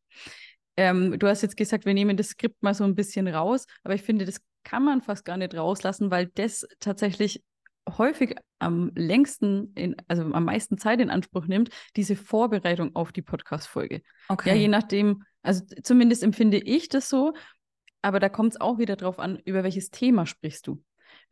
[0.77, 3.93] Ähm, du hast jetzt gesagt, wir nehmen das Skript mal so ein bisschen raus, aber
[3.93, 7.43] ich finde, das kann man fast gar nicht rauslassen, weil das tatsächlich
[7.97, 13.21] häufig am längsten, in, also am meisten Zeit in Anspruch nimmt, diese Vorbereitung auf die
[13.21, 14.01] Podcast-Folge.
[14.29, 14.49] Okay.
[14.49, 17.33] Ja, je nachdem, also zumindest empfinde ich das so,
[18.01, 20.81] aber da kommt es auch wieder drauf an, über welches Thema sprichst du.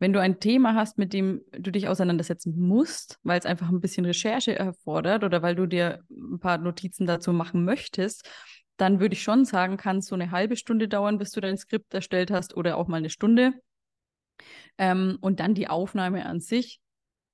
[0.00, 3.82] Wenn du ein Thema hast, mit dem du dich auseinandersetzen musst, weil es einfach ein
[3.82, 8.28] bisschen Recherche erfordert oder weil du dir ein paar Notizen dazu machen möchtest,
[8.78, 11.58] dann würde ich schon sagen, kann es so eine halbe Stunde dauern, bis du dein
[11.58, 13.52] Skript erstellt hast oder auch mal eine Stunde.
[14.78, 16.80] Ähm, und dann die Aufnahme an sich,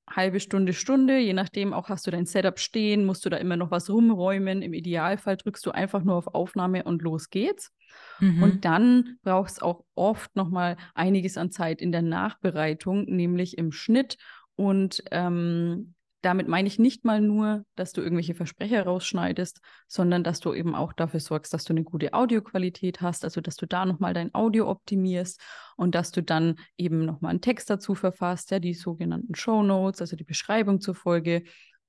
[0.08, 3.56] halbe Stunde, Stunde, je nachdem, auch hast du dein Setup stehen, musst du da immer
[3.56, 4.62] noch was rumräumen.
[4.62, 7.72] Im Idealfall drückst du einfach nur auf Aufnahme und los geht's.
[8.20, 8.42] Mhm.
[8.42, 14.16] Und dann brauchst auch oft nochmal einiges an Zeit in der Nachbereitung, nämlich im Schnitt
[14.54, 15.94] und ähm,
[16.26, 20.74] damit meine ich nicht mal nur, dass du irgendwelche Versprecher rausschneidest, sondern dass du eben
[20.74, 24.34] auch dafür sorgst, dass du eine gute Audioqualität hast, also dass du da nochmal dein
[24.34, 25.40] Audio optimierst
[25.76, 30.00] und dass du dann eben nochmal einen Text dazu verfasst, ja, die sogenannten Show Notes,
[30.00, 31.44] also die Beschreibung zur Folge.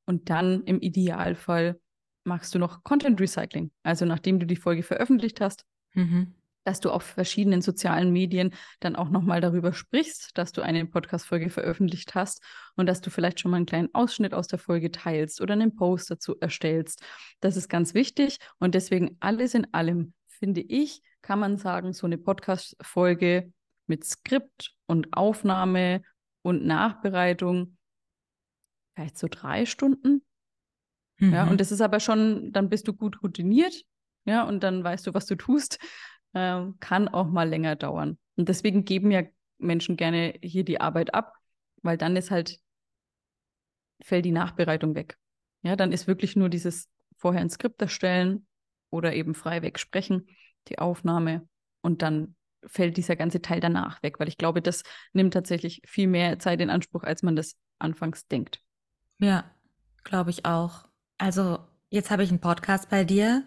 [0.05, 1.79] Und dann im Idealfall
[2.23, 3.71] machst du noch Content Recycling.
[3.81, 6.35] Also nachdem du die Folge veröffentlicht hast, mhm
[6.67, 11.49] dass du auf verschiedenen sozialen Medien dann auch nochmal darüber sprichst, dass du eine Podcast-Folge
[11.49, 12.41] veröffentlicht hast
[12.75, 15.77] und dass du vielleicht schon mal einen kleinen Ausschnitt aus der Folge teilst oder einen
[15.77, 17.01] Post dazu erstellst.
[17.39, 22.05] Das ist ganz wichtig und deswegen alles in allem, finde ich, kann man sagen, so
[22.05, 23.53] eine Podcast-Folge
[23.85, 26.01] mit Skript und Aufnahme
[26.41, 27.77] und Nachbereitung
[28.93, 30.21] vielleicht so drei Stunden.
[31.17, 31.31] Mhm.
[31.31, 33.85] Ja, und das ist aber schon, dann bist du gut routiniert,
[34.25, 35.79] ja, und dann weißt du, was du tust
[36.37, 38.17] äh, kann auch mal länger dauern.
[38.35, 39.23] Und deswegen geben ja
[39.57, 41.33] Menschen gerne hier die Arbeit ab,
[41.81, 42.59] weil dann ist halt,
[44.01, 45.17] fällt die Nachbereitung weg.
[45.63, 48.45] Ja, dann ist wirklich nur dieses vorher ein Skript erstellen
[48.89, 50.27] oder eben frei wegsprechen,
[50.67, 51.47] die Aufnahme
[51.81, 56.07] und dann fällt dieser ganze Teil danach weg, weil ich glaube, das nimmt tatsächlich viel
[56.07, 58.61] mehr Zeit in Anspruch, als man das anfangs denkt.
[59.19, 59.49] Ja,
[60.03, 60.85] glaube ich auch.
[61.17, 63.43] Also, jetzt habe ich einen Podcast bei dir.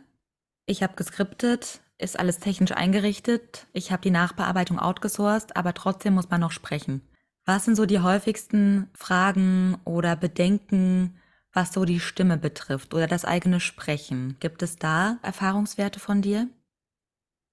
[0.66, 3.66] Ich habe geskriptet, ist alles technisch eingerichtet.
[3.72, 7.02] Ich habe die Nachbearbeitung outgesourced, aber trotzdem muss man noch sprechen.
[7.44, 11.18] Was sind so die häufigsten Fragen oder Bedenken,
[11.52, 14.36] was so die Stimme betrifft oder das eigene Sprechen?
[14.40, 16.48] Gibt es da Erfahrungswerte von dir?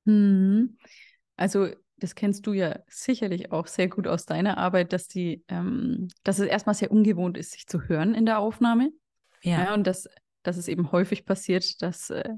[0.06, 0.78] Hm.
[1.36, 6.10] Also das kennst du ja sicherlich auch sehr gut aus deiner Arbeit, dass die, ähm,
[6.24, 8.92] dass es erstmal sehr ungewohnt ist, sich zu hören in der Aufnahme.
[9.42, 9.66] Ja.
[9.66, 10.08] ja und dass,
[10.44, 12.36] dass es eben häufig passiert, dass äh,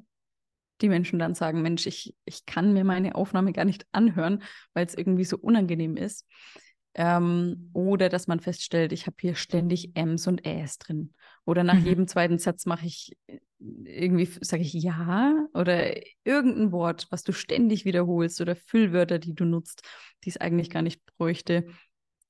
[0.82, 4.86] die Menschen dann sagen, Mensch, ich, ich kann mir meine Aufnahme gar nicht anhören, weil
[4.86, 6.26] es irgendwie so unangenehm ist.
[6.96, 11.14] Ähm, oder dass man feststellt, ich habe hier ständig Ms und Äs drin.
[11.46, 11.86] Oder nach mhm.
[11.86, 17.32] jedem zweiten Satz mache ich äh, irgendwie, sage ich ja oder irgendein Wort, was du
[17.32, 19.84] ständig wiederholst oder Füllwörter, die du nutzt,
[20.24, 21.68] die es eigentlich gar nicht bräuchte.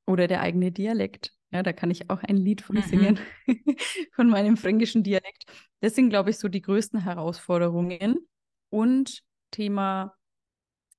[0.06, 1.34] Oder der eigene Dialekt.
[1.52, 2.82] Ja, da kann ich auch ein Lied von mhm.
[2.82, 3.20] singen,
[4.14, 5.46] von meinem fränkischen Dialekt.
[5.82, 8.18] Das sind, glaube ich, so die größten Herausforderungen,
[8.69, 10.15] und Thema,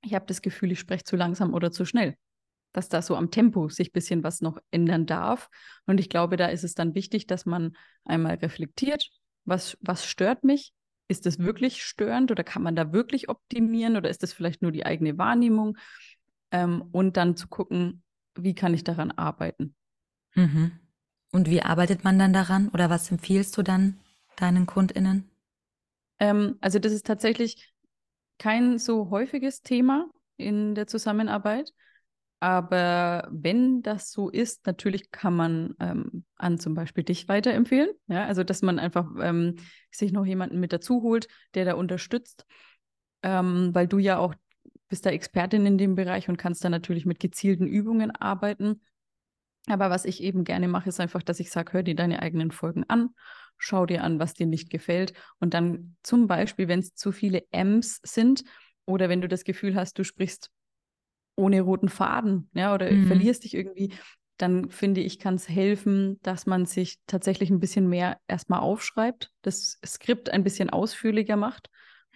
[0.02, 2.16] ich habe das Gefühl, ich spreche zu langsam oder zu schnell.
[2.72, 5.48] Dass da so am Tempo sich ein bisschen was noch ändern darf.
[5.86, 9.10] Und ich glaube, da ist es dann wichtig, dass man einmal reflektiert,
[9.44, 10.72] was, was stört mich?
[11.08, 14.70] Ist das wirklich störend oder kann man da wirklich optimieren oder ist das vielleicht nur
[14.70, 15.76] die eigene Wahrnehmung?
[16.52, 18.02] Ähm, und dann zu gucken,
[18.36, 19.74] wie kann ich daran arbeiten.
[20.34, 20.72] Mhm.
[21.32, 23.98] Und wie arbeitet man dann daran oder was empfiehlst du dann
[24.36, 25.29] deinen KundInnen?
[26.20, 27.72] Ähm, also das ist tatsächlich
[28.38, 31.72] kein so häufiges Thema in der Zusammenarbeit.
[32.42, 37.90] Aber wenn das so ist, natürlich kann man ähm, an zum Beispiel dich weiterempfehlen.
[38.06, 39.56] Ja, also dass man einfach ähm,
[39.90, 42.46] sich noch jemanden mit dazu holt, der da unterstützt,
[43.22, 44.34] ähm, weil du ja auch
[44.88, 48.80] bist da Expertin in dem Bereich und kannst da natürlich mit gezielten Übungen arbeiten.
[49.66, 52.50] Aber was ich eben gerne mache, ist einfach, dass ich sage, hör dir deine eigenen
[52.50, 53.10] Folgen an
[53.60, 55.12] schau dir an, was dir nicht gefällt.
[55.38, 58.42] Und dann zum Beispiel, wenn es zu viele M's sind
[58.86, 60.50] oder wenn du das Gefühl hast, du sprichst
[61.36, 63.06] ohne roten Faden, ja, oder mhm.
[63.06, 63.92] verlierst dich irgendwie,
[64.36, 69.30] dann finde ich, kann es helfen, dass man sich tatsächlich ein bisschen mehr erstmal aufschreibt,
[69.42, 71.68] das Skript ein bisschen ausführlicher macht,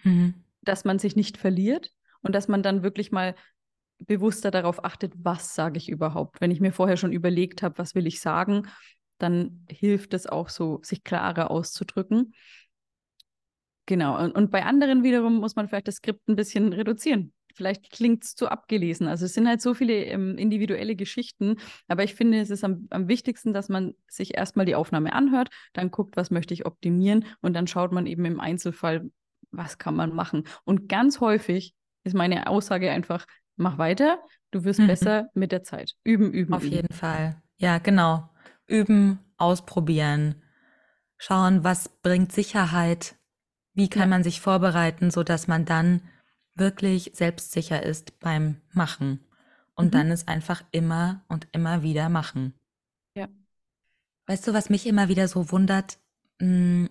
[0.03, 0.43] mhm.
[0.61, 3.35] dass man sich nicht verliert und dass man dann wirklich mal
[3.99, 6.41] bewusster darauf achtet, was sage ich überhaupt.
[6.41, 8.67] Wenn ich mir vorher schon überlegt habe, was will ich sagen,
[9.17, 12.33] dann hilft es auch so, sich klarer auszudrücken.
[13.85, 14.19] Genau.
[14.19, 17.33] Und, und bei anderen wiederum muss man vielleicht das Skript ein bisschen reduzieren.
[17.53, 19.07] Vielleicht klingt es zu abgelesen.
[19.07, 21.55] Also es sind halt so viele ähm, individuelle Geschichten.
[21.87, 25.49] Aber ich finde, es ist am, am wichtigsten, dass man sich erstmal die Aufnahme anhört,
[25.71, 29.09] dann guckt, was möchte ich optimieren und dann schaut man eben im Einzelfall,
[29.51, 30.43] was kann man machen.
[30.65, 31.73] Und ganz häufig
[32.03, 33.25] ist meine Aussage einfach,
[33.55, 34.19] mach weiter,
[34.51, 34.87] du wirst mhm.
[34.87, 35.93] besser mit der Zeit.
[36.03, 36.53] Üben, üben.
[36.53, 36.73] Auf üben.
[36.73, 37.41] jeden Fall.
[37.57, 38.29] Ja, genau.
[38.67, 40.35] Üben, ausprobieren,
[41.17, 43.15] schauen, was bringt Sicherheit,
[43.73, 44.07] wie kann ja.
[44.07, 46.01] man sich vorbereiten, so dass man dann
[46.55, 49.19] wirklich selbstsicher ist beim Machen.
[49.75, 49.91] Und mhm.
[49.91, 52.53] dann es einfach immer und immer wieder machen.
[53.13, 53.27] Ja.
[54.25, 55.99] Weißt du, was mich immer wieder so wundert?
[56.39, 56.89] Hm,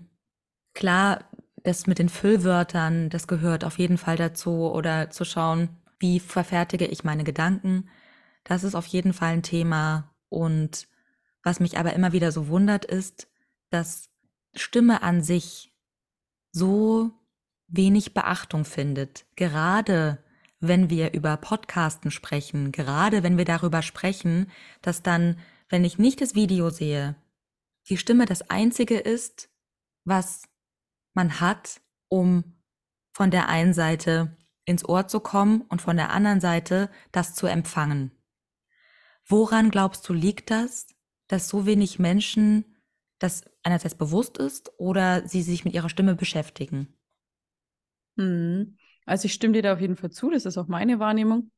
[0.75, 1.25] klar,
[1.63, 4.71] das mit den Füllwörtern, das gehört auf jeden Fall dazu.
[4.71, 7.89] Oder zu schauen, wie verfertige ich meine Gedanken.
[8.45, 10.15] Das ist auf jeden Fall ein Thema.
[10.29, 10.87] Und
[11.45, 13.29] was mich aber immer wieder so wundert, ist,
[13.71, 14.11] dass
[14.55, 15.73] Stimme an sich
[16.51, 17.13] so
[17.69, 20.19] wenig Beachtung findet, gerade
[20.61, 26.21] wenn wir über Podcasten sprechen, gerade wenn wir darüber sprechen, dass dann, wenn ich nicht
[26.21, 27.17] das Video sehe,
[27.89, 29.51] die Stimme das Einzige ist,
[30.05, 30.43] was
[31.13, 32.55] man hat, um
[33.13, 37.47] von der einen Seite ins Ohr zu kommen und von der anderen Seite das zu
[37.47, 38.11] empfangen.
[39.27, 40.94] Woran glaubst du liegt das,
[41.29, 42.65] dass so wenig Menschen
[43.19, 46.95] das einerseits bewusst ist oder sie sich mit ihrer Stimme beschäftigen?
[48.17, 48.77] Hm.
[49.07, 51.51] Also ich stimme dir da auf jeden Fall zu, das ist auch meine Wahrnehmung.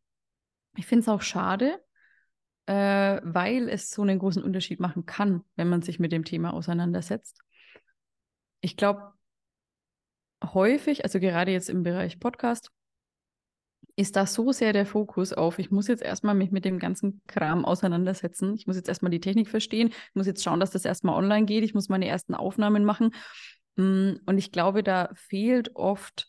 [0.76, 1.80] Ich finde es auch schade,
[2.66, 6.52] äh, weil es so einen großen Unterschied machen kann, wenn man sich mit dem Thema
[6.52, 7.40] auseinandersetzt.
[8.60, 9.12] Ich glaube,
[10.42, 12.70] häufig, also gerade jetzt im Bereich Podcast,
[13.96, 17.22] ist da so sehr der Fokus auf, ich muss jetzt erstmal mich mit dem ganzen
[17.26, 18.54] Kram auseinandersetzen.
[18.54, 19.88] Ich muss jetzt erstmal die Technik verstehen.
[19.88, 21.64] Ich muss jetzt schauen, dass das erstmal online geht.
[21.64, 23.14] Ich muss meine ersten Aufnahmen machen.
[23.78, 26.28] Hm, und ich glaube, da fehlt oft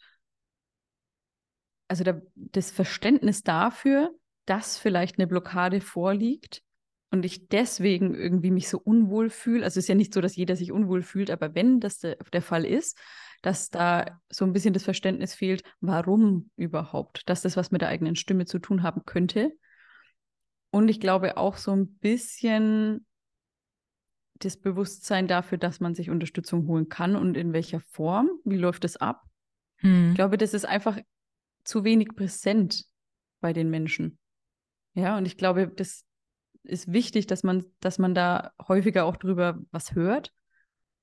[1.88, 4.12] also da, das Verständnis dafür,
[4.45, 6.62] dass vielleicht eine Blockade vorliegt
[7.12, 9.63] und ich deswegen irgendwie mich so unwohl fühle.
[9.63, 12.17] Also es ist ja nicht so, dass jeder sich unwohl fühlt, aber wenn das der,
[12.34, 12.97] der Fall ist,
[13.41, 17.89] dass da so ein bisschen das Verständnis fehlt, warum überhaupt, dass das was mit der
[17.89, 19.52] eigenen Stimme zu tun haben könnte.
[20.71, 23.06] Und ich glaube auch so ein bisschen
[24.39, 28.84] das Bewusstsein dafür, dass man sich Unterstützung holen kann und in welcher Form, wie läuft
[28.84, 29.23] das ab.
[29.78, 30.10] Hm.
[30.10, 30.97] Ich glaube, das ist einfach
[31.63, 32.86] zu wenig präsent
[33.39, 34.17] bei den Menschen.
[34.93, 36.06] Ja, und ich glaube, das
[36.63, 40.34] ist wichtig, dass man, dass man da häufiger auch drüber was hört.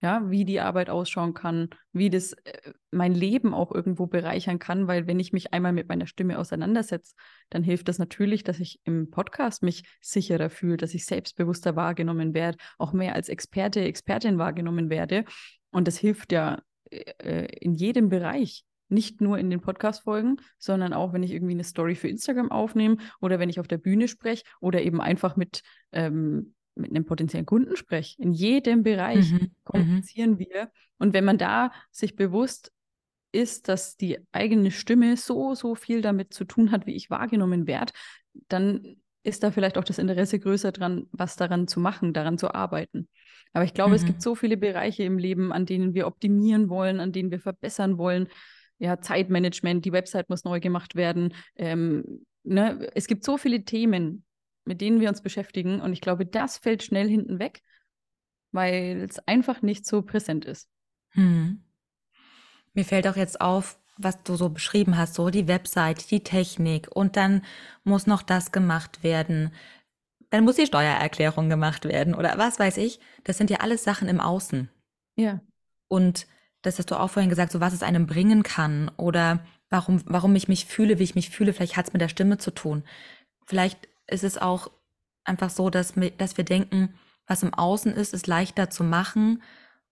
[0.04, 4.86] Ja, wie die Arbeit ausschauen kann, wie das äh, mein Leben auch irgendwo bereichern kann,
[4.86, 7.14] weil wenn ich mich einmal mit meiner Stimme auseinandersetze,
[7.48, 12.34] dann hilft das natürlich, dass ich im Podcast mich sicherer fühle, dass ich selbstbewusster wahrgenommen
[12.34, 15.24] werde, auch mehr als Experte, Expertin wahrgenommen werde.
[15.70, 20.92] Und das hilft ja äh, äh in jedem Bereich nicht nur in den Podcast-Folgen, sondern
[20.92, 24.06] auch, wenn ich irgendwie eine Story für Instagram aufnehme oder wenn ich auf der Bühne
[24.06, 25.62] spreche oder eben einfach mit,
[25.92, 28.20] ähm, mit einem potenziellen Kunden spreche.
[28.20, 29.38] In jedem Bereich mhm.
[29.38, 29.50] mhm.
[29.64, 30.70] kommunizieren wir.
[30.98, 32.72] Und wenn man da sich bewusst
[33.32, 37.66] ist, dass die eigene Stimme so, so viel damit zu tun hat, wie ich wahrgenommen
[37.66, 37.92] werde,
[38.48, 42.54] dann ist da vielleicht auch das Interesse größer dran, was daran zu machen, daran zu
[42.54, 43.08] arbeiten.
[43.52, 43.96] Aber ich glaube, mhm.
[43.96, 47.40] es gibt so viele Bereiche im Leben, an denen wir optimieren wollen, an denen wir
[47.40, 48.28] verbessern wollen,
[48.78, 51.32] ja, Zeitmanagement, die Website muss neu gemacht werden.
[51.56, 52.90] Ähm, ne?
[52.94, 54.24] Es gibt so viele Themen,
[54.64, 57.62] mit denen wir uns beschäftigen und ich glaube, das fällt schnell hinten weg,
[58.52, 60.68] weil es einfach nicht so präsent ist.
[61.10, 61.62] Hm.
[62.72, 66.88] Mir fällt auch jetzt auf, was du so beschrieben hast, so die Website, die Technik
[66.94, 67.42] und dann
[67.84, 69.52] muss noch das gemacht werden.
[70.30, 72.98] Dann muss die Steuererklärung gemacht werden oder was weiß ich.
[73.22, 74.68] Das sind ja alles Sachen im Außen.
[75.14, 75.40] Ja.
[75.86, 76.26] Und
[76.62, 80.34] das hast du auch vorhin gesagt, so was es einem bringen kann oder warum, warum
[80.34, 81.52] ich mich fühle, wie ich mich fühle.
[81.52, 82.82] Vielleicht hat es mit der Stimme zu tun.
[83.46, 84.70] Vielleicht ist es auch
[85.24, 86.94] einfach so, dass, wir, dass wir denken,
[87.26, 89.42] was im Außen ist, ist leichter zu machen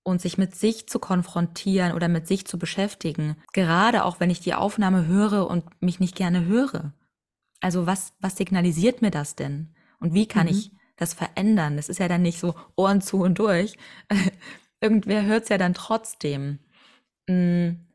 [0.03, 3.37] und sich mit sich zu konfrontieren oder mit sich zu beschäftigen.
[3.53, 6.93] Gerade auch wenn ich die Aufnahme höre und mich nicht gerne höre.
[7.61, 9.75] Also was, was signalisiert mir das denn?
[10.01, 10.53] Und wie kann mhm.
[10.53, 11.77] ich das verändern?
[11.77, 13.77] Das ist ja dann nicht so Ohren zu und durch,
[14.81, 16.59] irgendwer hört es ja dann trotzdem.
[17.29, 17.87] Mhm.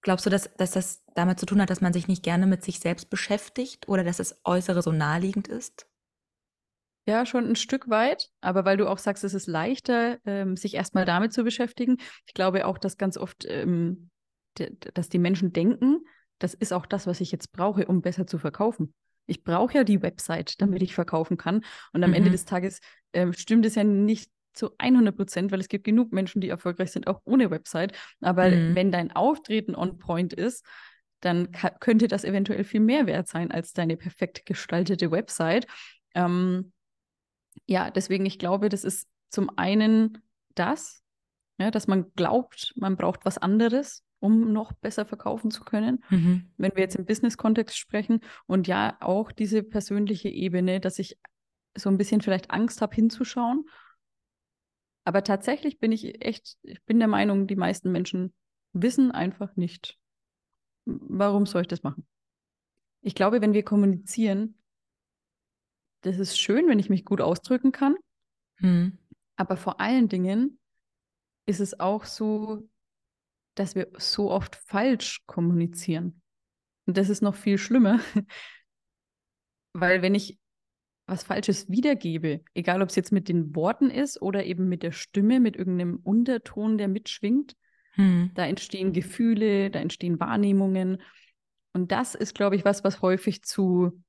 [0.00, 2.64] Glaubst du, dass, dass das damit zu tun hat, dass man sich nicht gerne mit
[2.64, 5.86] sich selbst beschäftigt oder dass das Äußere so naheliegend ist?
[7.06, 10.74] Ja, schon ein Stück weit, aber weil du auch sagst, es ist leichter, ähm, sich
[10.74, 11.96] erstmal damit zu beschäftigen.
[12.26, 14.10] Ich glaube auch, dass ganz oft, ähm,
[14.94, 16.04] dass die Menschen denken,
[16.38, 18.94] das ist auch das, was ich jetzt brauche, um besser zu verkaufen.
[19.26, 21.64] Ich brauche ja die Website, damit ich verkaufen kann.
[21.92, 22.16] Und am mhm.
[22.16, 22.80] Ende des Tages
[23.12, 26.92] äh, stimmt es ja nicht zu 100 Prozent, weil es gibt genug Menschen, die erfolgreich
[26.92, 27.96] sind, auch ohne Website.
[28.20, 28.74] Aber mhm.
[28.74, 30.64] wenn dein Auftreten on point ist,
[31.22, 35.66] dann könnte das eventuell viel mehr wert sein als deine perfekt gestaltete Website.
[36.14, 36.72] Ähm,
[37.66, 40.18] ja, deswegen, ich glaube, das ist zum einen
[40.54, 41.02] das,
[41.58, 46.50] ja, dass man glaubt, man braucht was anderes, um noch besser verkaufen zu können, mhm.
[46.56, 48.20] wenn wir jetzt im Business-Kontext sprechen.
[48.46, 51.18] Und ja, auch diese persönliche Ebene, dass ich
[51.76, 53.64] so ein bisschen vielleicht Angst habe, hinzuschauen.
[55.04, 58.32] Aber tatsächlich bin ich echt, ich bin der Meinung, die meisten Menschen
[58.72, 59.98] wissen einfach nicht,
[60.84, 62.06] warum soll ich das machen.
[63.02, 64.56] Ich glaube, wenn wir kommunizieren,
[66.02, 67.96] das ist schön, wenn ich mich gut ausdrücken kann.
[68.58, 68.98] Mhm.
[69.36, 70.58] Aber vor allen Dingen
[71.46, 72.68] ist es auch so,
[73.54, 76.20] dass wir so oft falsch kommunizieren.
[76.86, 78.00] Und das ist noch viel schlimmer,
[79.72, 80.38] weil wenn ich
[81.06, 84.92] was Falsches wiedergebe, egal ob es jetzt mit den Worten ist oder eben mit der
[84.92, 87.56] Stimme, mit irgendeinem Unterton, der mitschwingt,
[87.92, 88.30] hm.
[88.34, 91.02] da entstehen Gefühle, da entstehen Wahrnehmungen.
[91.72, 94.02] Und das ist, glaube ich, was, was häufig zu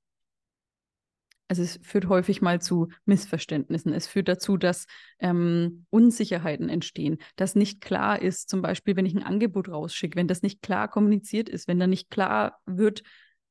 [1.53, 3.93] also es führt häufig mal zu Missverständnissen.
[3.93, 4.87] Es führt dazu, dass
[5.19, 10.27] ähm, Unsicherheiten entstehen, dass nicht klar ist, zum Beispiel, wenn ich ein Angebot rausschicke, wenn
[10.27, 13.03] das nicht klar kommuniziert ist, wenn da nicht klar wird,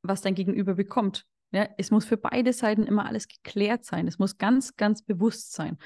[0.03, 1.27] was dein Gegenüber bekommt.
[1.53, 4.09] Ja, es muss für beide Seiten immer alles geklärt sein.
[4.09, 5.77] Es muss ganz, ganz bewusst sein.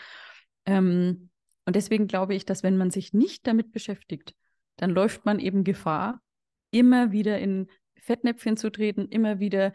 [0.64, 1.28] Ähm,
[1.66, 4.34] und deswegen glaube ich, dass wenn man sich nicht damit beschäftigt,
[4.76, 6.22] dann läuft man eben Gefahr,
[6.70, 9.72] immer wieder in Fettnäpfchen zu treten, immer wieder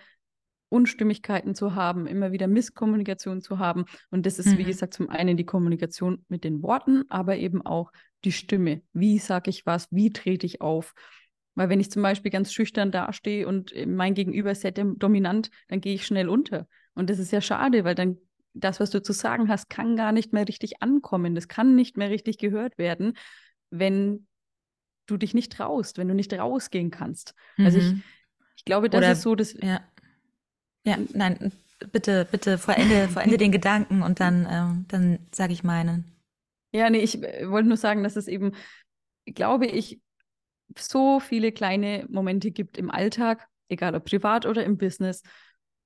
[0.69, 3.85] Unstimmigkeiten zu haben, immer wieder Misskommunikation zu haben.
[4.09, 4.57] Und das ist, mhm.
[4.57, 7.91] wie gesagt, zum einen die Kommunikation mit den Worten, aber eben auch
[8.23, 8.81] die Stimme.
[8.93, 9.87] Wie sage ich was?
[9.91, 10.93] Wie trete ich auf?
[11.55, 15.81] Weil wenn ich zum Beispiel ganz schüchtern dastehe und mein Gegenüber ist sehr dominant, dann
[15.81, 16.67] gehe ich schnell unter.
[16.93, 18.17] Und das ist ja schade, weil dann
[18.53, 21.35] das, was du zu sagen hast, kann gar nicht mehr richtig ankommen.
[21.35, 23.17] Das kann nicht mehr richtig gehört werden,
[23.69, 24.27] wenn
[25.05, 27.33] du dich nicht traust, wenn du nicht rausgehen kannst.
[27.57, 27.65] Mhm.
[27.65, 28.03] Also ich, mhm.
[28.55, 29.81] ich glaube, das Oder, ist so, dass ja.
[30.83, 31.51] Ja, nein,
[31.91, 36.15] bitte, bitte vorende, vorende den Gedanken und dann, ähm, dann sage ich meinen.
[36.71, 38.53] Ja, nee, ich äh, wollte nur sagen, dass es eben,
[39.25, 40.01] glaube ich,
[40.77, 45.21] so viele kleine Momente gibt im Alltag, egal ob privat oder im Business,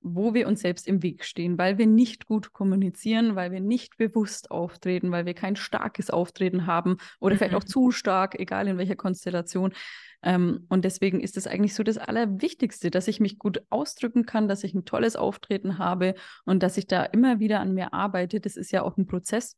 [0.07, 3.97] wo wir uns selbst im Weg stehen, weil wir nicht gut kommunizieren, weil wir nicht
[3.97, 7.39] bewusst auftreten, weil wir kein starkes Auftreten haben oder mhm.
[7.39, 9.73] vielleicht auch zu stark, egal in welcher Konstellation.
[10.21, 14.47] Ähm, und deswegen ist es eigentlich so das Allerwichtigste, dass ich mich gut ausdrücken kann,
[14.47, 16.13] dass ich ein tolles Auftreten habe
[16.45, 18.39] und dass ich da immer wieder an mir arbeite.
[18.39, 19.57] Das ist ja auch ein Prozess.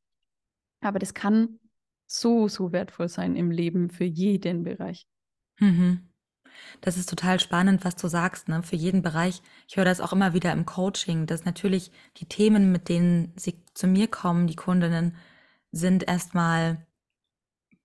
[0.80, 1.60] Aber das kann
[2.06, 5.08] so, so wertvoll sein im Leben für jeden Bereich.
[5.60, 6.08] Mhm.
[6.82, 8.64] Das ist total spannend, was du sagst, ne?
[8.64, 9.42] Für jeden Bereich.
[9.68, 13.64] Ich höre das auch immer wieder im Coaching, dass natürlich die Themen, mit denen sie
[13.74, 15.16] zu mir kommen, die Kundinnen,
[15.72, 16.86] sind erstmal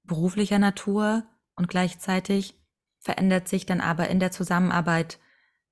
[0.04, 2.54] beruflicher Natur und gleichzeitig
[2.98, 5.18] verändert sich dann aber in der Zusammenarbeit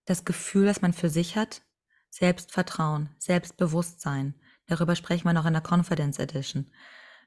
[0.04, 1.62] das Gefühl, das man für sich hat,
[2.10, 4.34] Selbstvertrauen, Selbstbewusstsein.
[4.66, 6.70] Darüber sprechen wir noch in der Confidence Edition.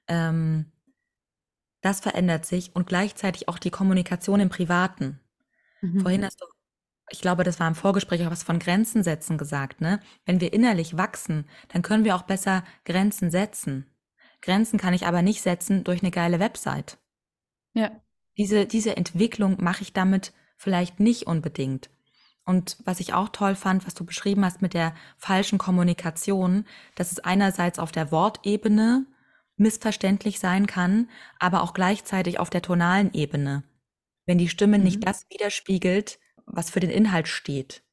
[0.08, 0.72] Ähm,
[1.82, 5.20] das verändert sich und gleichzeitig auch die Kommunikation im Privaten.
[5.84, 6.00] Mhm.
[6.00, 6.46] Vorhin hast du,
[7.10, 10.00] ich glaube, das war im Vorgespräch auch was von Grenzen setzen gesagt, ne?
[10.26, 13.86] Wenn wir innerlich wachsen, dann können wir auch besser Grenzen setzen.
[14.42, 16.98] Grenzen kann ich aber nicht setzen durch eine geile Website.
[17.74, 17.92] Ja.
[18.38, 21.90] Diese, diese Entwicklung mache ich damit vielleicht nicht unbedingt.
[22.46, 26.66] Und was ich auch toll fand, was du beschrieben hast mit der falschen Kommunikation,
[26.96, 29.06] dass es einerseits auf der Wortebene
[29.56, 33.64] missverständlich sein kann, aber auch gleichzeitig auf der tonalen Ebene
[34.26, 34.84] wenn die Stimme mhm.
[34.84, 37.84] nicht das widerspiegelt, was für den Inhalt steht.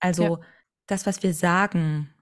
[0.00, 0.40] Also ja.
[0.86, 2.12] das, was wir sagen,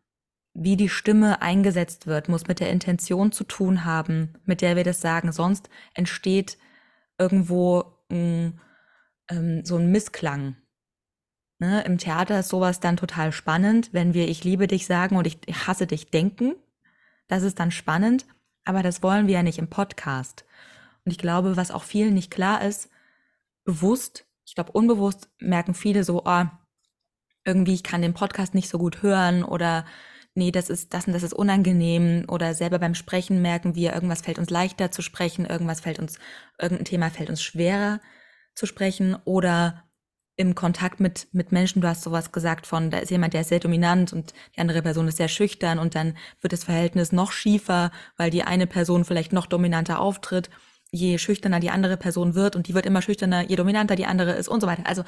[0.53, 4.85] wie die Stimme eingesetzt wird, muss mit der Intention zu tun haben, mit der wir
[4.85, 5.33] das sagen.
[5.33, 6.59] Sonst entsteht
[7.19, 8.61] irgendwo ein,
[9.29, 10.57] ähm, so ein Missklang.
[11.59, 11.83] Ne?
[11.85, 15.39] Im Theater ist sowas dann total spannend, wenn wir Ich liebe dich sagen und ich
[15.67, 16.55] hasse dich denken.
[17.29, 18.27] Das ist dann spannend,
[18.65, 20.45] aber das wollen wir ja nicht im Podcast.
[21.05, 22.90] Und ich glaube, was auch vielen nicht klar ist,
[23.71, 26.45] bewusst, ich glaube unbewusst merken viele so, oh,
[27.45, 29.87] irgendwie ich kann den Podcast nicht so gut hören oder
[30.35, 34.23] nee, das ist das und das ist unangenehm oder selber beim Sprechen merken wir, irgendwas
[34.23, 36.19] fällt uns leichter zu sprechen, irgendwas fällt uns,
[36.61, 38.01] irgendein Thema fällt uns schwerer
[38.55, 39.85] zu sprechen oder
[40.37, 43.51] im Kontakt mit, mit Menschen, du hast sowas gesagt von, da ist jemand, der ist
[43.51, 47.31] sehr dominant und die andere Person ist sehr schüchtern und dann wird das Verhältnis noch
[47.31, 50.51] schiefer, weil die eine Person vielleicht noch dominanter auftritt
[50.91, 54.33] je schüchterner die andere Person wird und die wird immer schüchterner, je dominanter die andere
[54.33, 54.87] ist und so weiter.
[54.87, 55.05] Also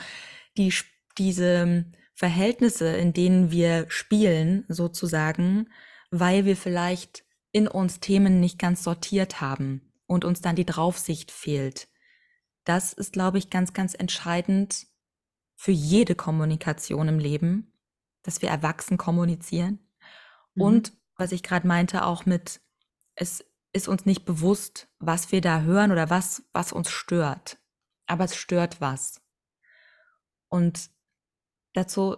[0.56, 0.72] die,
[1.18, 5.68] diese Verhältnisse, in denen wir spielen, sozusagen,
[6.10, 11.30] weil wir vielleicht in uns Themen nicht ganz sortiert haben und uns dann die Draufsicht
[11.30, 11.88] fehlt.
[12.64, 14.86] Das ist, glaube ich, ganz, ganz entscheidend
[15.56, 17.72] für jede Kommunikation im Leben,
[18.22, 19.80] dass wir erwachsen kommunizieren.
[20.54, 20.62] Mhm.
[20.62, 22.60] Und was ich gerade meinte, auch mit,
[23.14, 27.58] es ist uns nicht bewusst, was wir da hören oder was, was uns stört.
[28.06, 29.22] Aber es stört was.
[30.48, 30.90] Und
[31.72, 32.16] dazu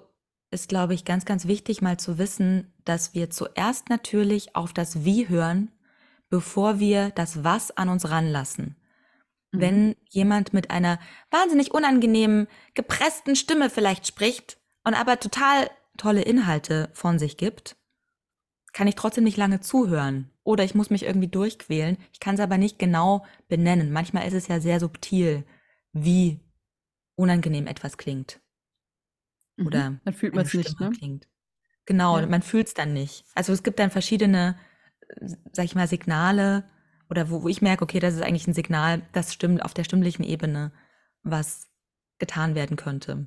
[0.50, 5.04] ist, glaube ich, ganz, ganz wichtig, mal zu wissen, dass wir zuerst natürlich auf das
[5.04, 5.70] Wie hören,
[6.30, 8.76] bevor wir das Was an uns ranlassen.
[9.52, 9.60] Mhm.
[9.60, 10.98] Wenn jemand mit einer
[11.30, 17.76] wahnsinnig unangenehmen, gepressten Stimme vielleicht spricht und aber total tolle Inhalte von sich gibt,
[18.72, 20.30] kann ich trotzdem nicht lange zuhören.
[20.44, 21.96] Oder ich muss mich irgendwie durchquälen.
[22.12, 23.90] Ich kann es aber nicht genau benennen.
[23.90, 25.44] Manchmal ist es ja sehr subtil,
[25.92, 26.40] wie
[27.16, 28.40] unangenehm etwas klingt.
[29.56, 29.66] Mhm.
[29.66, 30.90] Oder dann fühlt man es nicht, ne?
[30.90, 31.28] Klingt.
[31.86, 32.26] Genau, ja.
[32.26, 33.24] man fühlt es dann nicht.
[33.34, 34.56] Also es gibt dann verschiedene,
[35.52, 36.64] sag ich mal, Signale
[37.10, 39.84] oder wo, wo ich merke, okay, das ist eigentlich ein Signal, das stimmt auf der
[39.84, 40.72] stimmlichen Ebene,
[41.22, 41.68] was
[42.18, 43.26] getan werden könnte.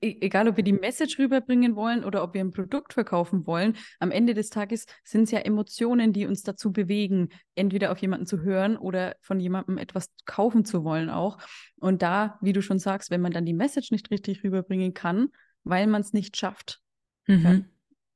[0.00, 3.76] E egal, ob wir die Message rüberbringen wollen oder ob wir ein Produkt verkaufen wollen,
[3.98, 8.26] am Ende des Tages sind es ja Emotionen, die uns dazu bewegen, entweder auf jemanden
[8.26, 11.38] zu hören oder von jemandem etwas kaufen zu wollen auch.
[11.76, 15.28] Und da, wie du schon sagst, wenn man dann die Message nicht richtig rüberbringen kann,
[15.64, 16.80] weil man es nicht schafft,
[17.26, 17.66] mhm.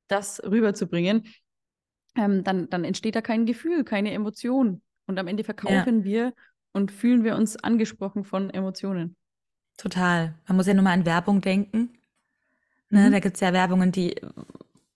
[0.08, 1.24] das rüberzubringen,
[2.16, 4.82] ähm, dann, dann entsteht da kein Gefühl, keine Emotion.
[5.06, 6.04] Und am Ende verkaufen ja.
[6.04, 6.32] wir
[6.72, 9.16] und fühlen wir uns angesprochen von Emotionen.
[9.76, 10.34] Total.
[10.46, 11.90] Man muss ja nur mal an Werbung denken.
[12.88, 13.12] Ne, mhm.
[13.12, 14.20] Da gibt es ja Werbungen, die,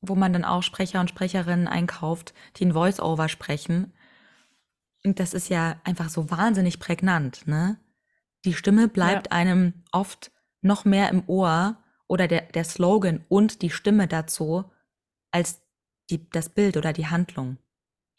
[0.01, 3.93] wo man dann auch Sprecher und Sprecherinnen einkauft, die ein Voice-Over sprechen.
[5.05, 7.79] Und das ist ja einfach so wahnsinnig prägnant, ne?
[8.45, 9.33] Die Stimme bleibt ja.
[9.33, 11.77] einem oft noch mehr im Ohr
[12.07, 14.65] oder der, der Slogan und die Stimme dazu
[15.31, 15.61] als
[16.09, 17.59] die, das Bild oder die Handlung.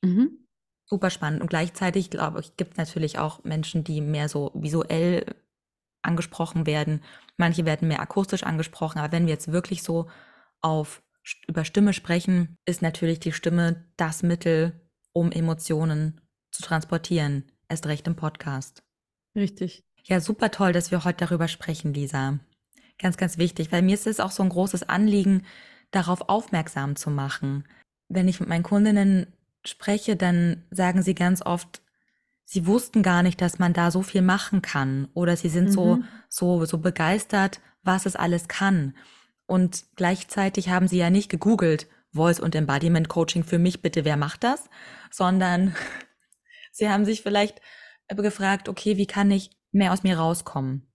[0.01, 0.37] Mhm.
[0.85, 1.41] Super spannend.
[1.41, 5.25] Und gleichzeitig, glaube ich, gibt es natürlich auch Menschen, die mehr so visuell
[6.01, 7.01] angesprochen werden.
[7.37, 8.99] Manche werden mehr akustisch angesprochen.
[8.99, 10.09] Aber wenn wir jetzt wirklich so
[10.61, 11.01] auf
[11.47, 14.81] über Stimme sprechen, ist natürlich die Stimme das Mittel,
[15.13, 16.21] um Emotionen
[16.51, 17.45] zu transportieren.
[17.69, 18.83] Erst recht im Podcast.
[19.35, 19.83] Richtig.
[20.03, 22.39] Ja, super toll, dass wir heute darüber sprechen, Lisa.
[22.97, 25.45] Ganz, ganz wichtig, weil mir ist es auch so ein großes Anliegen,
[25.91, 27.65] darauf aufmerksam zu machen.
[28.09, 29.27] Wenn ich mit meinen Kundinnen
[29.65, 31.81] spreche, dann sagen sie ganz oft,
[32.51, 35.71] sie wussten gar nicht, dass man da so viel machen kann oder sie sind mhm.
[35.71, 38.93] so so so begeistert, was es alles kann.
[39.45, 44.17] Und gleichzeitig haben sie ja nicht gegoogelt Voice und Embodiment Coaching für mich bitte, wer
[44.17, 44.69] macht das,
[45.09, 45.73] sondern
[46.73, 47.61] sie haben sich vielleicht
[48.09, 50.91] gefragt, okay, wie kann ich mehr aus mir rauskommen?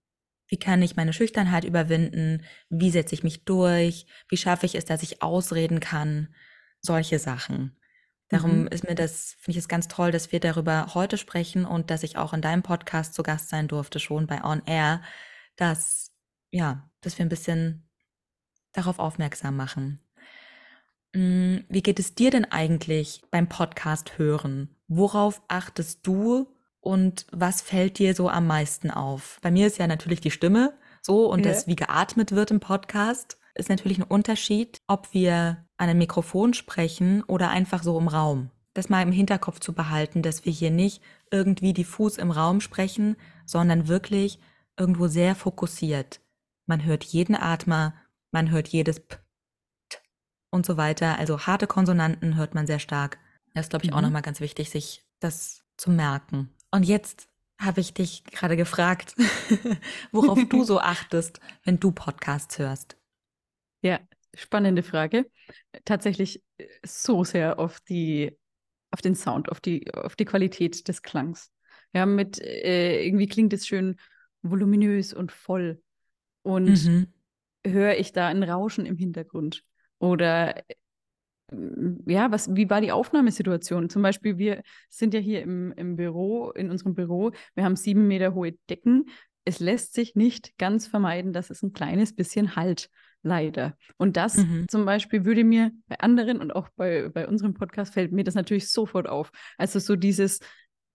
[0.48, 2.44] Wie kann ich meine Schüchternheit überwinden?
[2.68, 4.06] Wie setze ich mich durch?
[4.28, 6.34] Wie schaffe ich es, dass ich ausreden kann?
[6.82, 7.78] Solche Sachen.
[8.28, 8.68] Darum mhm.
[8.68, 12.02] ist mir das, finde ich es ganz toll, dass wir darüber heute sprechen und dass
[12.02, 15.02] ich auch in deinem Podcast zu Gast sein durfte, schon bei On Air,
[15.56, 16.12] dass,
[16.50, 17.88] ja, dass wir ein bisschen
[18.72, 20.00] darauf aufmerksam machen.
[21.14, 24.76] Hm, wie geht es dir denn eigentlich beim Podcast hören?
[24.88, 26.48] Worauf achtest du
[26.80, 29.38] und was fällt dir so am meisten auf?
[29.40, 31.52] Bei mir ist ja natürlich die Stimme so und ja.
[31.52, 36.54] das, wie geatmet wird im Podcast ist natürlich ein Unterschied, ob wir an einem Mikrofon
[36.54, 38.50] sprechen oder einfach so im Raum.
[38.74, 43.16] Das mal im Hinterkopf zu behalten, dass wir hier nicht irgendwie diffus im Raum sprechen,
[43.46, 44.38] sondern wirklich
[44.78, 46.20] irgendwo sehr fokussiert.
[46.66, 47.94] Man hört jeden Atmer,
[48.32, 49.16] man hört jedes P,
[49.88, 49.98] T
[50.50, 51.18] und so weiter.
[51.18, 53.18] Also harte Konsonanten hört man sehr stark.
[53.54, 53.96] Das ist, glaube ich, mhm.
[53.96, 56.50] auch nochmal ganz wichtig, sich das zu merken.
[56.70, 57.28] Und jetzt
[57.58, 59.14] habe ich dich gerade gefragt,
[60.12, 62.96] worauf du so achtest, wenn du Podcasts hörst.
[63.82, 64.00] Ja,
[64.34, 65.26] spannende Frage.
[65.84, 68.36] Tatsächlich äh, so sehr auf die,
[68.90, 71.50] auf den Sound, auf die, auf die Qualität des Klangs.
[71.92, 73.96] Ja, mit äh, irgendwie klingt es schön
[74.42, 75.82] voluminös und voll.
[76.42, 77.06] Und mhm.
[77.66, 79.64] höre ich da ein Rauschen im Hintergrund?
[79.98, 80.74] Oder äh,
[82.06, 83.88] ja, was, wie war die Aufnahmesituation?
[83.88, 88.06] Zum Beispiel, wir sind ja hier im, im Büro, in unserem Büro, wir haben sieben
[88.08, 89.08] Meter hohe Decken.
[89.44, 92.90] Es lässt sich nicht ganz vermeiden, dass es ein kleines bisschen halt
[93.26, 93.76] leider.
[93.98, 94.66] Und das mhm.
[94.68, 98.34] zum Beispiel würde mir bei anderen und auch bei, bei unserem Podcast fällt mir das
[98.34, 99.30] natürlich sofort auf.
[99.58, 100.40] Also so dieses,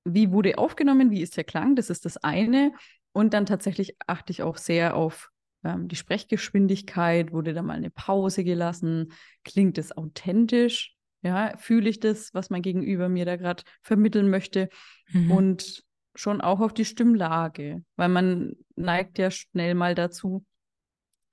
[0.06, 2.72] wie wurde aufgenommen, wie ist der Klang, das ist das eine.
[3.12, 5.30] Und dann tatsächlich achte ich auch sehr auf
[5.64, 9.12] ähm, die Sprechgeschwindigkeit, wurde da mal eine Pause gelassen,
[9.44, 14.70] klingt es authentisch, ja, fühle ich das, was mein Gegenüber mir da gerade vermitteln möchte.
[15.10, 15.32] Mhm.
[15.32, 15.84] Und
[16.16, 20.46] schon auch auf die Stimmlage, weil man neigt ja schnell mal dazu,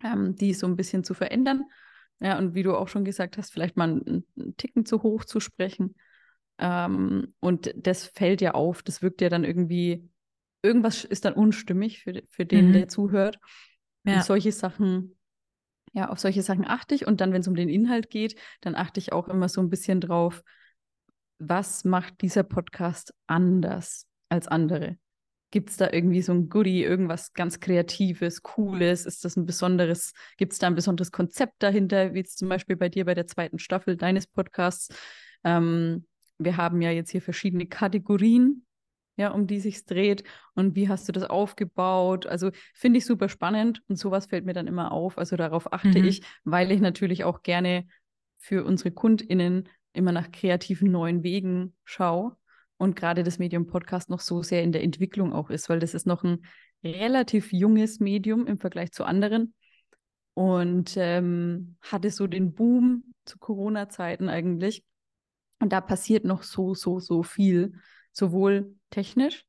[0.02, 1.64] ähm, die so ein bisschen zu verändern.
[2.20, 5.24] Ja, und wie du auch schon gesagt hast, vielleicht mal einen, einen Ticken zu hoch
[5.24, 5.94] zu sprechen.
[6.58, 10.08] Ähm, und das fällt ja auf, das wirkt ja dann irgendwie,
[10.62, 12.72] irgendwas ist dann unstimmig für, für den, mhm.
[12.72, 13.38] der zuhört.
[14.04, 14.16] Ja.
[14.16, 15.16] Und solche Sachen,
[15.92, 17.06] ja, auf solche Sachen achte ich.
[17.06, 19.70] Und dann, wenn es um den Inhalt geht, dann achte ich auch immer so ein
[19.70, 20.42] bisschen drauf,
[21.38, 24.98] was macht dieser Podcast anders als andere?
[25.50, 29.06] Gibt es da irgendwie so ein Goodie, irgendwas ganz Kreatives, Cooles?
[29.06, 32.90] Ist das ein besonderes, gibt es da ein besonderes Konzept dahinter, wie zum Beispiel bei
[32.90, 34.88] dir bei der zweiten Staffel deines Podcasts?
[35.44, 38.66] Ähm, wir haben ja jetzt hier verschiedene Kategorien,
[39.16, 40.22] ja, um die sich dreht.
[40.54, 42.26] Und wie hast du das aufgebaut?
[42.26, 45.16] Also finde ich super spannend und sowas fällt mir dann immer auf.
[45.16, 46.04] Also darauf achte mhm.
[46.04, 47.86] ich, weil ich natürlich auch gerne
[48.36, 52.36] für unsere KundInnen immer nach kreativen neuen Wegen schaue
[52.78, 55.94] und gerade das Medium Podcast noch so sehr in der Entwicklung auch ist, weil das
[55.94, 56.46] ist noch ein
[56.82, 59.52] relativ junges Medium im Vergleich zu anderen
[60.34, 64.84] und ähm, hatte so den Boom zu Corona-Zeiten eigentlich.
[65.60, 67.72] Und da passiert noch so, so, so viel,
[68.12, 69.44] sowohl technisch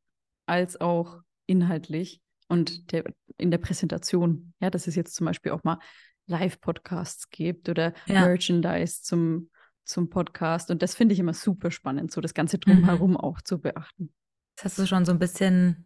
[0.47, 3.03] als auch inhaltlich und der,
[3.37, 4.53] in der Präsentation.
[4.59, 5.77] Ja, dass es jetzt zum Beispiel auch mal
[6.25, 8.25] Live-Podcasts gibt oder ja.
[8.25, 9.51] Merchandise zum
[9.89, 10.71] zum Podcast.
[10.71, 13.17] Und das finde ich immer super spannend, so das Ganze drumherum mhm.
[13.17, 14.13] auch zu beachten.
[14.55, 15.85] Das hast du schon so ein bisschen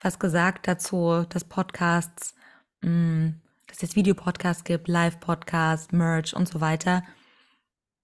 [0.00, 2.34] was gesagt dazu, dass Podcasts,
[2.82, 7.04] mh, mm, dass es Videopodcasts gibt, Live-Podcasts, Merch und so weiter.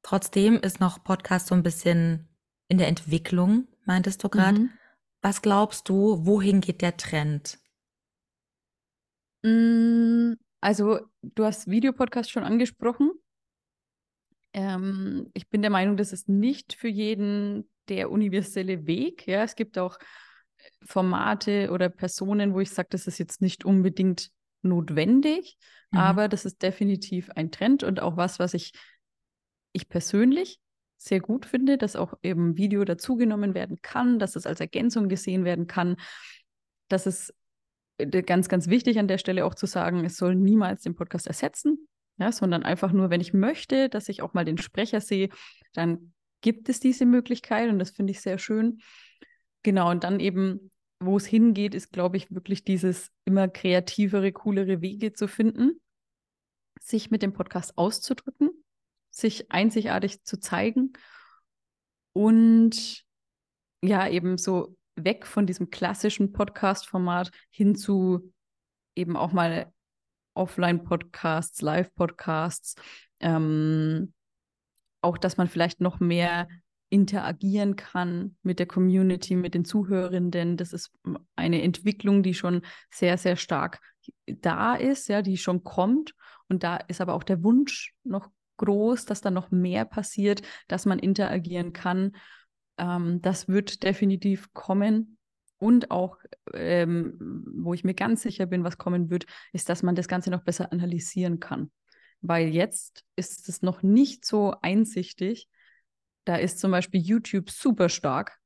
[0.03, 2.29] Trotzdem ist noch Podcast so ein bisschen
[2.69, 4.61] in der Entwicklung, meintest du gerade.
[4.61, 4.71] Mhm.
[5.23, 7.59] Was glaubst du, wohin geht der Trend?
[9.43, 13.11] Mm, also, du hast Videopodcast schon angesprochen.
[14.57, 19.27] Ähm, ich bin der Meinung, das ist nicht für jeden der universelle Weg.
[19.27, 19.99] Ja, es gibt auch
[20.83, 24.31] Formate oder Personen, wo ich sage, das ist jetzt nicht unbedingt
[24.63, 25.59] notwendig,
[25.91, 25.99] mhm.
[25.99, 28.73] aber das ist definitiv ein Trend und auch was, was ich,
[29.73, 30.59] ich persönlich
[30.97, 35.45] sehr gut finde, dass auch eben Video dazugenommen werden kann, dass es als Ergänzung gesehen
[35.45, 35.97] werden kann.
[36.89, 37.35] Das ist
[37.99, 41.27] äh, ganz, ganz wichtig an der Stelle auch zu sagen, es soll niemals den Podcast
[41.27, 41.87] ersetzen
[42.19, 45.29] ja, sondern einfach nur, wenn ich möchte, dass ich auch mal den Sprecher sehe,
[45.73, 48.81] dann gibt es diese Möglichkeit und das finde ich sehr schön.
[49.63, 54.81] Genau, und dann eben, wo es hingeht, ist, glaube ich, wirklich dieses immer kreativere, coolere
[54.81, 55.81] Wege zu finden,
[56.81, 58.51] sich mit dem Podcast auszudrücken,
[59.11, 60.93] sich einzigartig zu zeigen
[62.13, 63.05] und
[63.83, 68.33] ja, eben so weg von diesem klassischen Podcast-Format hin zu
[68.95, 69.73] eben auch mal
[70.37, 72.77] Offline-Podcasts, Live-Podcasts,
[73.21, 74.13] ähm,
[75.01, 76.49] auch, dass man vielleicht noch mehr
[76.89, 80.57] interagieren kann mit der Community, mit den Zuhörenden.
[80.57, 80.93] Das ist
[81.35, 83.81] eine Entwicklung, die schon sehr, sehr stark
[84.27, 86.15] da ist, ja, die schon kommt.
[86.49, 90.87] Und da ist aber auch der Wunsch noch groß, dass da noch mehr passiert, dass
[90.87, 92.17] man interagieren kann.
[92.79, 95.16] Ähm, das wird definitiv kommen.
[95.59, 96.19] Und auch,
[96.53, 97.17] ähm,
[97.57, 100.43] wo ich mir ganz sicher bin, was kommen wird, ist, dass man das Ganze noch
[100.43, 101.71] besser analysieren kann.
[102.21, 105.49] Weil jetzt ist es noch nicht so einsichtig.
[106.25, 108.39] Da ist zum Beispiel YouTube super stark.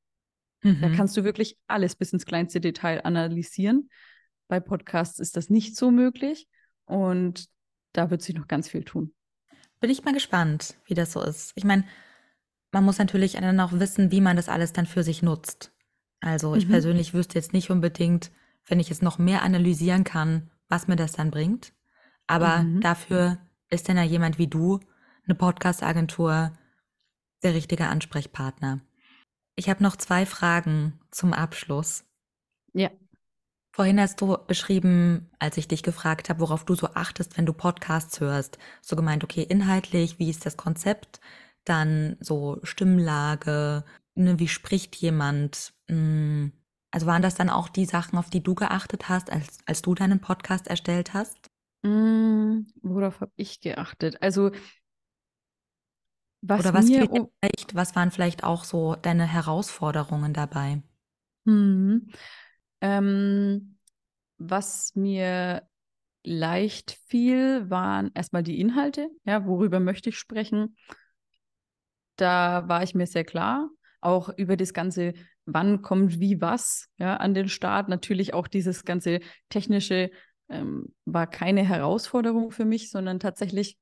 [0.63, 0.81] Mhm.
[0.81, 3.91] Da kannst du wirklich alles bis ins kleinste Detail analysieren.
[4.49, 6.49] Bei Podcasts ist das nicht so möglich.
[6.85, 7.47] Und
[7.93, 9.15] da wird sich noch ganz viel tun.
[9.81, 11.53] Bin ich mal gespannt, wie das so ist.
[11.55, 11.85] Ich meine,
[12.73, 15.73] man muss natürlich dann auch wissen, wie man das alles dann für sich nutzt.
[16.21, 16.73] Also ich mhm.
[16.73, 18.31] persönlich wüsste jetzt nicht unbedingt,
[18.67, 21.73] wenn ich es noch mehr analysieren kann, was mir das dann bringt.
[22.27, 22.81] Aber mhm.
[22.81, 23.39] dafür
[23.71, 24.81] ist dann ja jemand wie du,
[25.25, 26.53] eine Podcast-Agentur,
[27.43, 28.81] der richtige Ansprechpartner.
[29.57, 32.05] Ich habe noch zwei Fragen zum Abschluss.
[32.73, 32.91] Ja.
[33.73, 37.53] Vorhin hast du beschrieben, als ich dich gefragt habe, worauf du so achtest, wenn du
[37.53, 41.21] Podcasts hörst, so gemeint, okay, inhaltlich, wie ist das Konzept,
[41.65, 43.85] dann so Stimmlage,
[44.15, 45.73] ne, wie spricht jemand?
[45.89, 46.53] Hm,
[46.91, 49.95] also waren das dann auch die Sachen, auf die du geachtet hast, als, als du
[49.95, 51.37] deinen Podcast erstellt hast?
[51.83, 54.21] Mm, worauf habe ich geachtet?
[54.23, 54.51] Also
[56.43, 60.83] was Oder was, mir, vielleicht, was waren vielleicht auch so deine Herausforderungen dabei?
[61.47, 62.09] Hm,
[62.81, 63.79] ähm,
[64.39, 65.67] was mir
[66.23, 69.11] leicht fiel, waren erstmal die Inhalte.
[69.25, 70.77] Ja, worüber möchte ich sprechen?
[72.17, 75.13] Da war ich mir sehr klar auch über das ganze,
[75.47, 77.89] wann kommt wie was ja, an den Start.
[77.89, 80.11] Natürlich auch dieses ganze technische
[80.49, 83.79] ähm, war keine Herausforderung für mich, sondern tatsächlich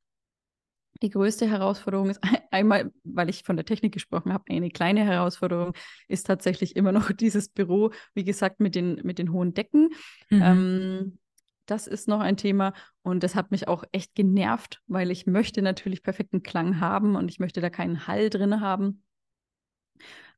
[1.03, 5.75] die größte Herausforderung ist einmal, weil ich von der Technik gesprochen habe, eine kleine Herausforderung
[6.09, 9.91] ist tatsächlich immer noch dieses Büro, wie gesagt, mit den, mit den hohen Decken.
[10.31, 10.43] Mhm.
[10.43, 11.19] Ähm,
[11.67, 15.61] das ist noch ein Thema und das hat mich auch echt genervt, weil ich möchte
[15.61, 19.03] natürlich perfekten Klang haben und ich möchte da keinen Hall drin haben.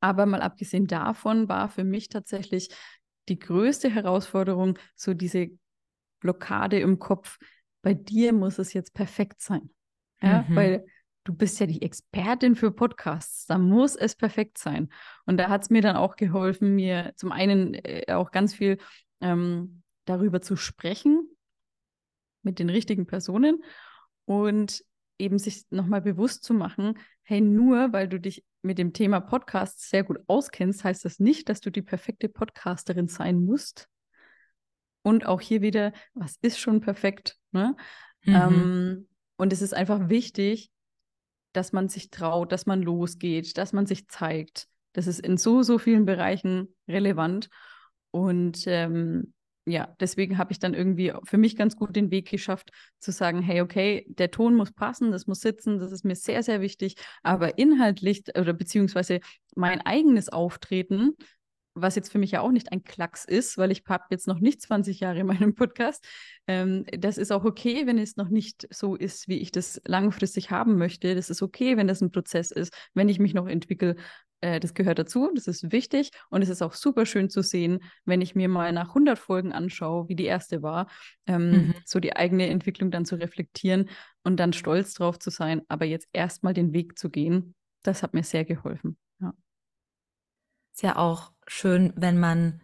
[0.01, 2.69] Aber mal abgesehen davon war für mich tatsächlich
[3.29, 5.51] die größte Herausforderung so diese
[6.21, 7.39] Blockade im Kopf.
[7.83, 9.71] Bei dir muss es jetzt perfekt sein.
[10.23, 10.57] Ja, mhm.
[10.57, 10.85] weil
[11.25, 14.89] du bist ja die Expertin für Podcasts, da muss es perfekt sein.
[15.27, 18.79] Und da hat es mir dann auch geholfen, mir zum einen äh, auch ganz viel
[19.21, 21.29] ähm, darüber zu sprechen
[22.43, 23.63] mit den richtigen Personen
[24.25, 24.83] und
[25.21, 29.89] eben sich nochmal bewusst zu machen, hey, nur weil du dich mit dem Thema Podcasts
[29.89, 33.89] sehr gut auskennst, heißt das nicht, dass du die perfekte Podcasterin sein musst.
[35.03, 37.39] Und auch hier wieder, was ist schon perfekt?
[37.53, 37.77] Ne?
[38.25, 38.35] Mhm.
[38.35, 40.71] Ähm, und es ist einfach wichtig,
[41.53, 44.69] dass man sich traut, dass man losgeht, dass man sich zeigt.
[44.93, 47.49] Das ist in so, so vielen Bereichen relevant.
[48.11, 49.33] Und ähm,
[49.71, 53.43] ja, deswegen habe ich dann irgendwie für mich ganz gut den Weg geschafft, zu sagen,
[53.43, 56.97] hey, okay, der Ton muss passen, das muss sitzen, das ist mir sehr, sehr wichtig,
[57.23, 59.21] aber inhaltlich oder beziehungsweise
[59.55, 61.17] mein eigenes Auftreten,
[61.75, 64.41] was jetzt für mich ja auch nicht ein Klacks ist, weil ich habe jetzt noch
[64.41, 66.05] nicht 20 Jahre in meinem Podcast.
[66.47, 70.51] Ähm, das ist auch okay, wenn es noch nicht so ist, wie ich das langfristig
[70.51, 71.15] haben möchte.
[71.15, 73.97] Das ist okay, wenn das ein Prozess ist, wenn ich mich noch entwickle.
[74.41, 77.81] Äh, das gehört dazu, das ist wichtig und es ist auch super schön zu sehen,
[78.05, 80.89] wenn ich mir mal nach 100 Folgen anschaue, wie die erste war,
[81.27, 81.75] ähm, mhm.
[81.85, 83.89] so die eigene Entwicklung dann zu reflektieren
[84.23, 88.15] und dann stolz drauf zu sein, aber jetzt erstmal den Weg zu gehen, das hat
[88.15, 88.97] mir sehr geholfen.
[89.21, 89.33] Ja.
[90.75, 92.61] Ist ja auch schön, wenn man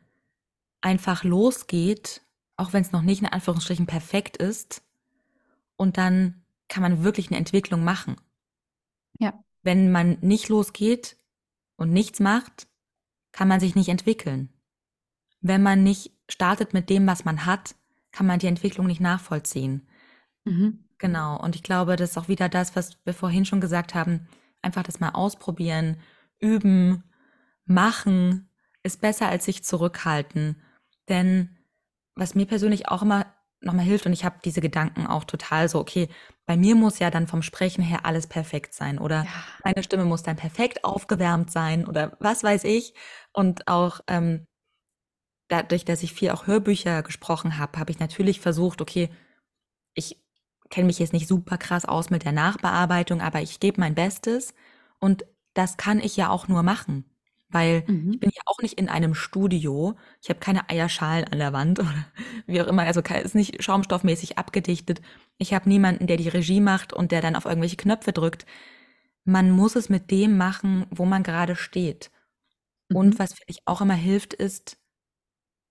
[0.80, 2.22] einfach losgeht,
[2.56, 4.82] auch wenn es noch nicht in Anführungsstrichen perfekt ist,
[5.76, 8.16] und dann kann man wirklich eine Entwicklung machen.
[9.18, 9.44] Ja.
[9.62, 11.16] Wenn man nicht losgeht,
[11.76, 12.66] und nichts macht,
[13.32, 14.52] kann man sich nicht entwickeln.
[15.40, 17.74] Wenn man nicht startet mit dem, was man hat,
[18.10, 19.86] kann man die Entwicklung nicht nachvollziehen.
[20.44, 20.84] Mhm.
[20.98, 21.38] Genau.
[21.38, 24.26] Und ich glaube, das ist auch wieder das, was wir vorhin schon gesagt haben.
[24.62, 25.98] Einfach das mal ausprobieren,
[26.40, 27.04] üben,
[27.66, 28.48] machen,
[28.82, 30.62] ist besser als sich zurückhalten.
[31.08, 31.56] Denn
[32.14, 33.26] was mir persönlich auch immer
[33.60, 36.08] nochmal hilft und ich habe diese Gedanken auch total so, okay,
[36.46, 39.30] bei mir muss ja dann vom Sprechen her alles perfekt sein oder ja.
[39.64, 42.94] meine Stimme muss dann perfekt aufgewärmt sein oder was weiß ich.
[43.32, 44.46] Und auch ähm,
[45.48, 49.10] dadurch, dass ich viel auch Hörbücher gesprochen habe, habe ich natürlich versucht, okay,
[49.94, 50.22] ich
[50.70, 54.54] kenne mich jetzt nicht super krass aus mit der Nachbearbeitung, aber ich gebe mein Bestes
[55.00, 57.04] und das kann ich ja auch nur machen.
[57.48, 58.12] Weil mhm.
[58.12, 59.94] ich bin ja auch nicht in einem Studio.
[60.20, 62.06] Ich habe keine Eierschalen an der Wand oder
[62.46, 62.82] wie auch immer.
[62.82, 65.00] Also ist nicht schaumstoffmäßig abgedichtet.
[65.38, 68.46] Ich habe niemanden, der die Regie macht und der dann auf irgendwelche Knöpfe drückt.
[69.24, 72.10] Man muss es mit dem machen, wo man gerade steht.
[72.88, 72.96] Mhm.
[72.96, 74.78] Und was finde ich auch immer hilft, ist,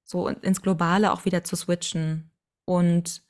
[0.07, 2.29] so ins Globale auch wieder zu switchen
[2.63, 3.23] und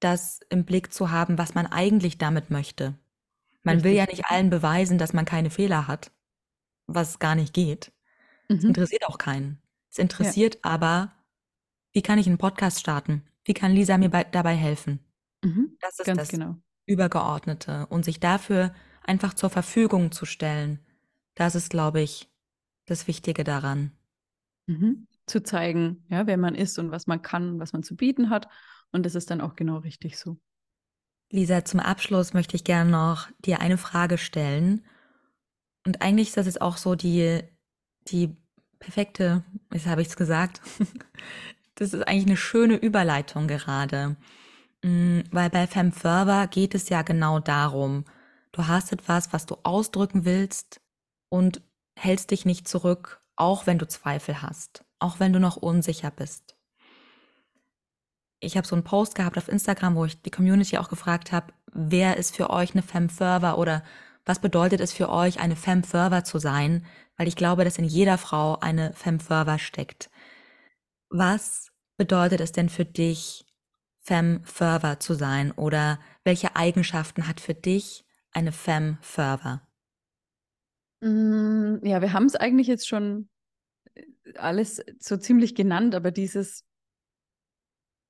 [0.00, 2.94] das im Blick zu haben, was man eigentlich damit möchte.
[3.62, 3.90] Man Richtig.
[3.90, 6.10] will ja nicht allen beweisen, dass man keine Fehler hat
[6.86, 7.92] was gar nicht geht.
[8.48, 8.68] Es mhm.
[8.68, 9.60] interessiert auch keinen.
[9.90, 10.60] Es interessiert ja.
[10.64, 11.12] aber,
[11.92, 13.22] wie kann ich einen Podcast starten?
[13.44, 15.00] Wie kann Lisa mir bei, dabei helfen?
[15.42, 15.76] Mhm.
[15.80, 16.56] Das ist Ganz das genau.
[16.86, 17.86] Übergeordnete.
[17.86, 20.80] Und sich dafür einfach zur Verfügung zu stellen,
[21.34, 22.30] das ist, glaube ich,
[22.86, 23.92] das Wichtige daran.
[24.66, 25.06] Mhm.
[25.26, 28.48] Zu zeigen, ja, wer man ist und was man kann, was man zu bieten hat.
[28.92, 30.38] Und das ist dann auch genau richtig so.
[31.30, 34.84] Lisa, zum Abschluss möchte ich gerne noch dir eine Frage stellen.
[35.86, 37.42] Und eigentlich ist das jetzt auch so die,
[38.08, 38.36] die
[38.78, 40.60] perfekte, jetzt habe ich es gesagt,
[41.74, 44.16] das ist eigentlich eine schöne Überleitung gerade.
[44.82, 48.04] Mm, weil bei Femferver geht es ja genau darum,
[48.52, 50.80] du hast etwas, was du ausdrücken willst
[51.28, 51.62] und
[51.96, 56.56] hältst dich nicht zurück, auch wenn du Zweifel hast, auch wenn du noch unsicher bist.
[58.40, 61.52] Ich habe so einen Post gehabt auf Instagram, wo ich die Community auch gefragt habe,
[61.72, 63.82] wer ist für euch eine Femferver oder
[64.24, 66.86] was bedeutet es für euch, eine Femme Fervor zu sein?
[67.16, 70.10] Weil ich glaube, dass in jeder Frau eine Femme Fervor steckt.
[71.10, 73.44] Was bedeutet es denn für dich,
[74.00, 75.52] Femme Fervor zu sein?
[75.52, 79.62] Oder welche Eigenschaften hat für dich eine Femme Fervor?
[81.00, 83.28] Mm, ja, wir haben es eigentlich jetzt schon
[83.94, 84.02] äh,
[84.36, 86.64] alles so ziemlich genannt, aber dieses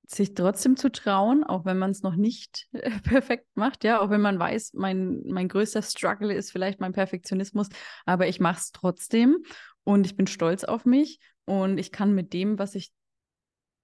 [0.07, 4.09] sich trotzdem zu trauen, auch wenn man es noch nicht äh, perfekt macht, ja, auch
[4.09, 7.69] wenn man weiß, mein, mein größter Struggle ist vielleicht mein Perfektionismus,
[8.05, 9.37] aber ich mache es trotzdem
[9.83, 12.91] und ich bin stolz auf mich und ich kann mit dem, was ich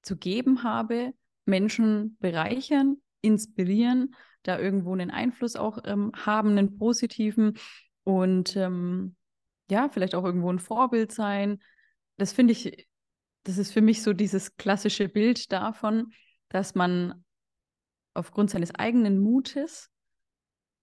[0.02, 1.14] zu geben habe,
[1.46, 7.58] Menschen bereichern, inspirieren, da irgendwo einen Einfluss auch ähm, haben, einen positiven
[8.04, 9.16] und ähm,
[9.70, 11.60] ja, vielleicht auch irgendwo ein Vorbild sein.
[12.18, 12.88] Das finde ich
[13.44, 16.14] das ist für mich so dieses klassische Bild davon.
[16.50, 17.24] dass man
[18.14, 19.90] aufgrund seines eigenen Mutes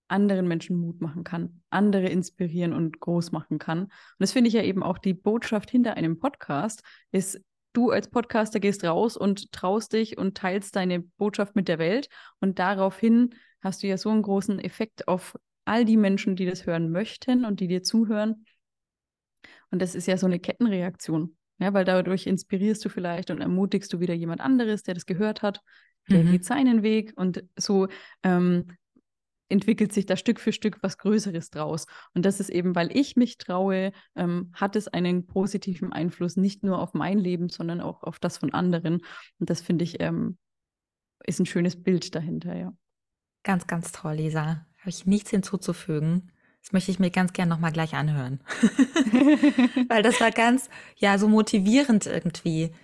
[0.08, 3.84] anderen Menschen Mut machen kann, andere inspirieren und groß machen kann.
[3.84, 6.82] Und das finde ich ja eben auch die Botschaft hinter einem Podcast,
[7.12, 7.40] ist,
[7.74, 12.08] du als Podcaster gehst raus und traust dich und teilst deine Botschaft mit der Welt.
[12.40, 16.64] Und daraufhin hast du ja so einen großen Effekt auf all die Menschen, die das
[16.64, 18.46] hören möchten und die dir zuhören.
[19.70, 21.37] Und das ist ja so eine Kettenreaktion.
[21.58, 25.42] Ja, weil dadurch inspirierst du vielleicht und ermutigst du wieder jemand anderes, der das gehört
[25.42, 25.60] hat,
[26.08, 26.32] der mhm.
[26.32, 27.88] geht seinen Weg und so
[28.22, 28.76] ähm,
[29.48, 31.86] entwickelt sich da Stück für Stück was Größeres draus.
[32.14, 36.62] Und das ist eben, weil ich mich traue, ähm, hat es einen positiven Einfluss nicht
[36.62, 39.00] nur auf mein Leben, sondern auch auf das von anderen.
[39.38, 40.38] Und das finde ich ähm,
[41.24, 42.72] ist ein schönes Bild dahinter, ja.
[43.42, 44.66] Ganz, ganz toll, Lisa.
[44.78, 46.32] Habe ich nichts hinzuzufügen.
[46.68, 48.40] Das möchte ich mir ganz gern nochmal gleich anhören.
[49.88, 52.74] Weil das war ganz, ja, so motivierend irgendwie.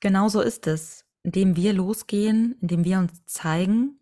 [0.00, 1.06] Genau so ist es.
[1.22, 3.98] Indem wir losgehen, indem wir uns zeigen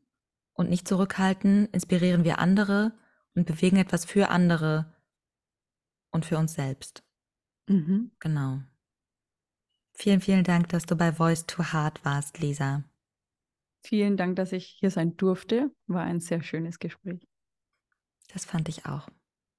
[0.55, 2.93] und nicht zurückhalten, inspirieren wir andere
[3.37, 4.93] und bewegen etwas für andere
[6.11, 7.05] und für uns selbst.
[7.69, 8.11] Mhm.
[8.19, 8.59] Genau.
[9.95, 12.83] Vielen, vielen Dank, dass du bei Voice to Heart warst, Lisa.
[13.85, 15.71] Vielen Dank, dass ich hier sein durfte.
[15.87, 17.30] War ein sehr schönes Gespräch.
[18.33, 19.09] Das fand ich auch.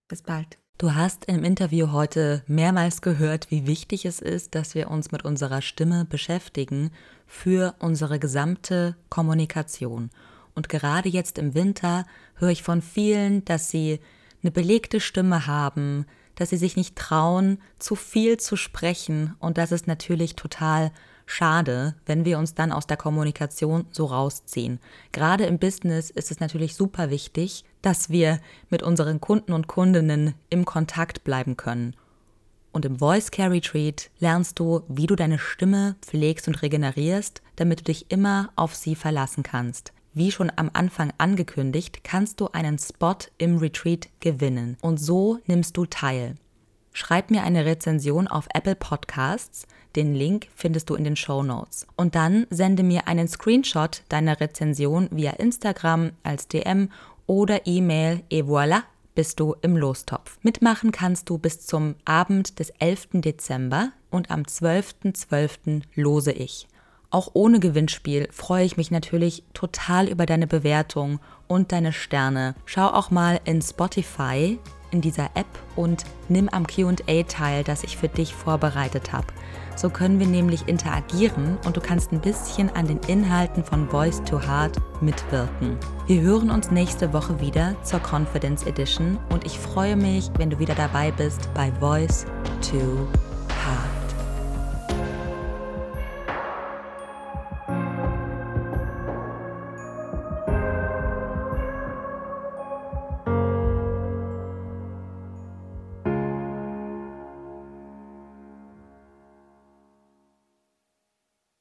[0.08, 0.58] Bis bald.
[0.78, 5.24] Du hast im Interview heute mehrmals gehört, wie wichtig es ist, dass wir uns mit
[5.24, 6.92] unserer Stimme beschäftigen
[7.28, 10.10] für unsere gesamte Kommunikation.
[10.56, 12.06] Und gerade jetzt im Winter
[12.36, 14.00] höre ich von vielen, dass sie
[14.42, 16.06] eine belegte Stimme haben,
[16.36, 19.36] dass sie sich nicht trauen, zu viel zu sprechen.
[19.40, 20.92] Und das ist natürlich total
[21.28, 24.80] schade, wenn wir uns dann aus der Kommunikation so rausziehen.
[25.12, 30.36] Gerade im Business ist es natürlich super wichtig, dass wir mit unseren Kunden und Kundinnen
[30.50, 31.96] im Kontakt bleiben können.
[32.72, 37.82] Und im Voice Care Retreat lernst du, wie du deine Stimme pflegst und regenerierst, damit
[37.82, 39.92] du dich immer auf sie verlassen kannst.
[40.14, 45.78] Wie schon am Anfang angekündigt, kannst du einen Spot im Retreat gewinnen und so nimmst
[45.78, 46.36] du teil.
[46.94, 49.66] Schreib mir eine Rezension auf Apple Podcasts,
[49.96, 51.88] den Link findest du in den Show Notes.
[51.96, 56.90] Und dann sende mir einen Screenshot deiner Rezension via Instagram als DM
[57.32, 58.84] oder E-Mail et voilà,
[59.16, 60.38] bist du im Lostopf.
[60.42, 63.08] Mitmachen kannst du bis zum Abend des 11.
[63.14, 65.16] Dezember und am 12.12.
[65.30, 65.82] .12.
[65.96, 66.68] lose ich.
[67.10, 72.54] Auch ohne Gewinnspiel freue ich mich natürlich total über deine Bewertung und deine Sterne.
[72.66, 74.60] Schau auch mal in Spotify
[74.92, 79.28] in dieser App und nimm am QA teil, das ich für dich vorbereitet habe.
[79.82, 84.22] So können wir nämlich interagieren und du kannst ein bisschen an den Inhalten von Voice
[84.30, 85.76] to Heart mitwirken.
[86.06, 90.60] Wir hören uns nächste Woche wieder zur Confidence Edition und ich freue mich, wenn du
[90.60, 92.28] wieder dabei bist bei Voice
[92.62, 93.08] to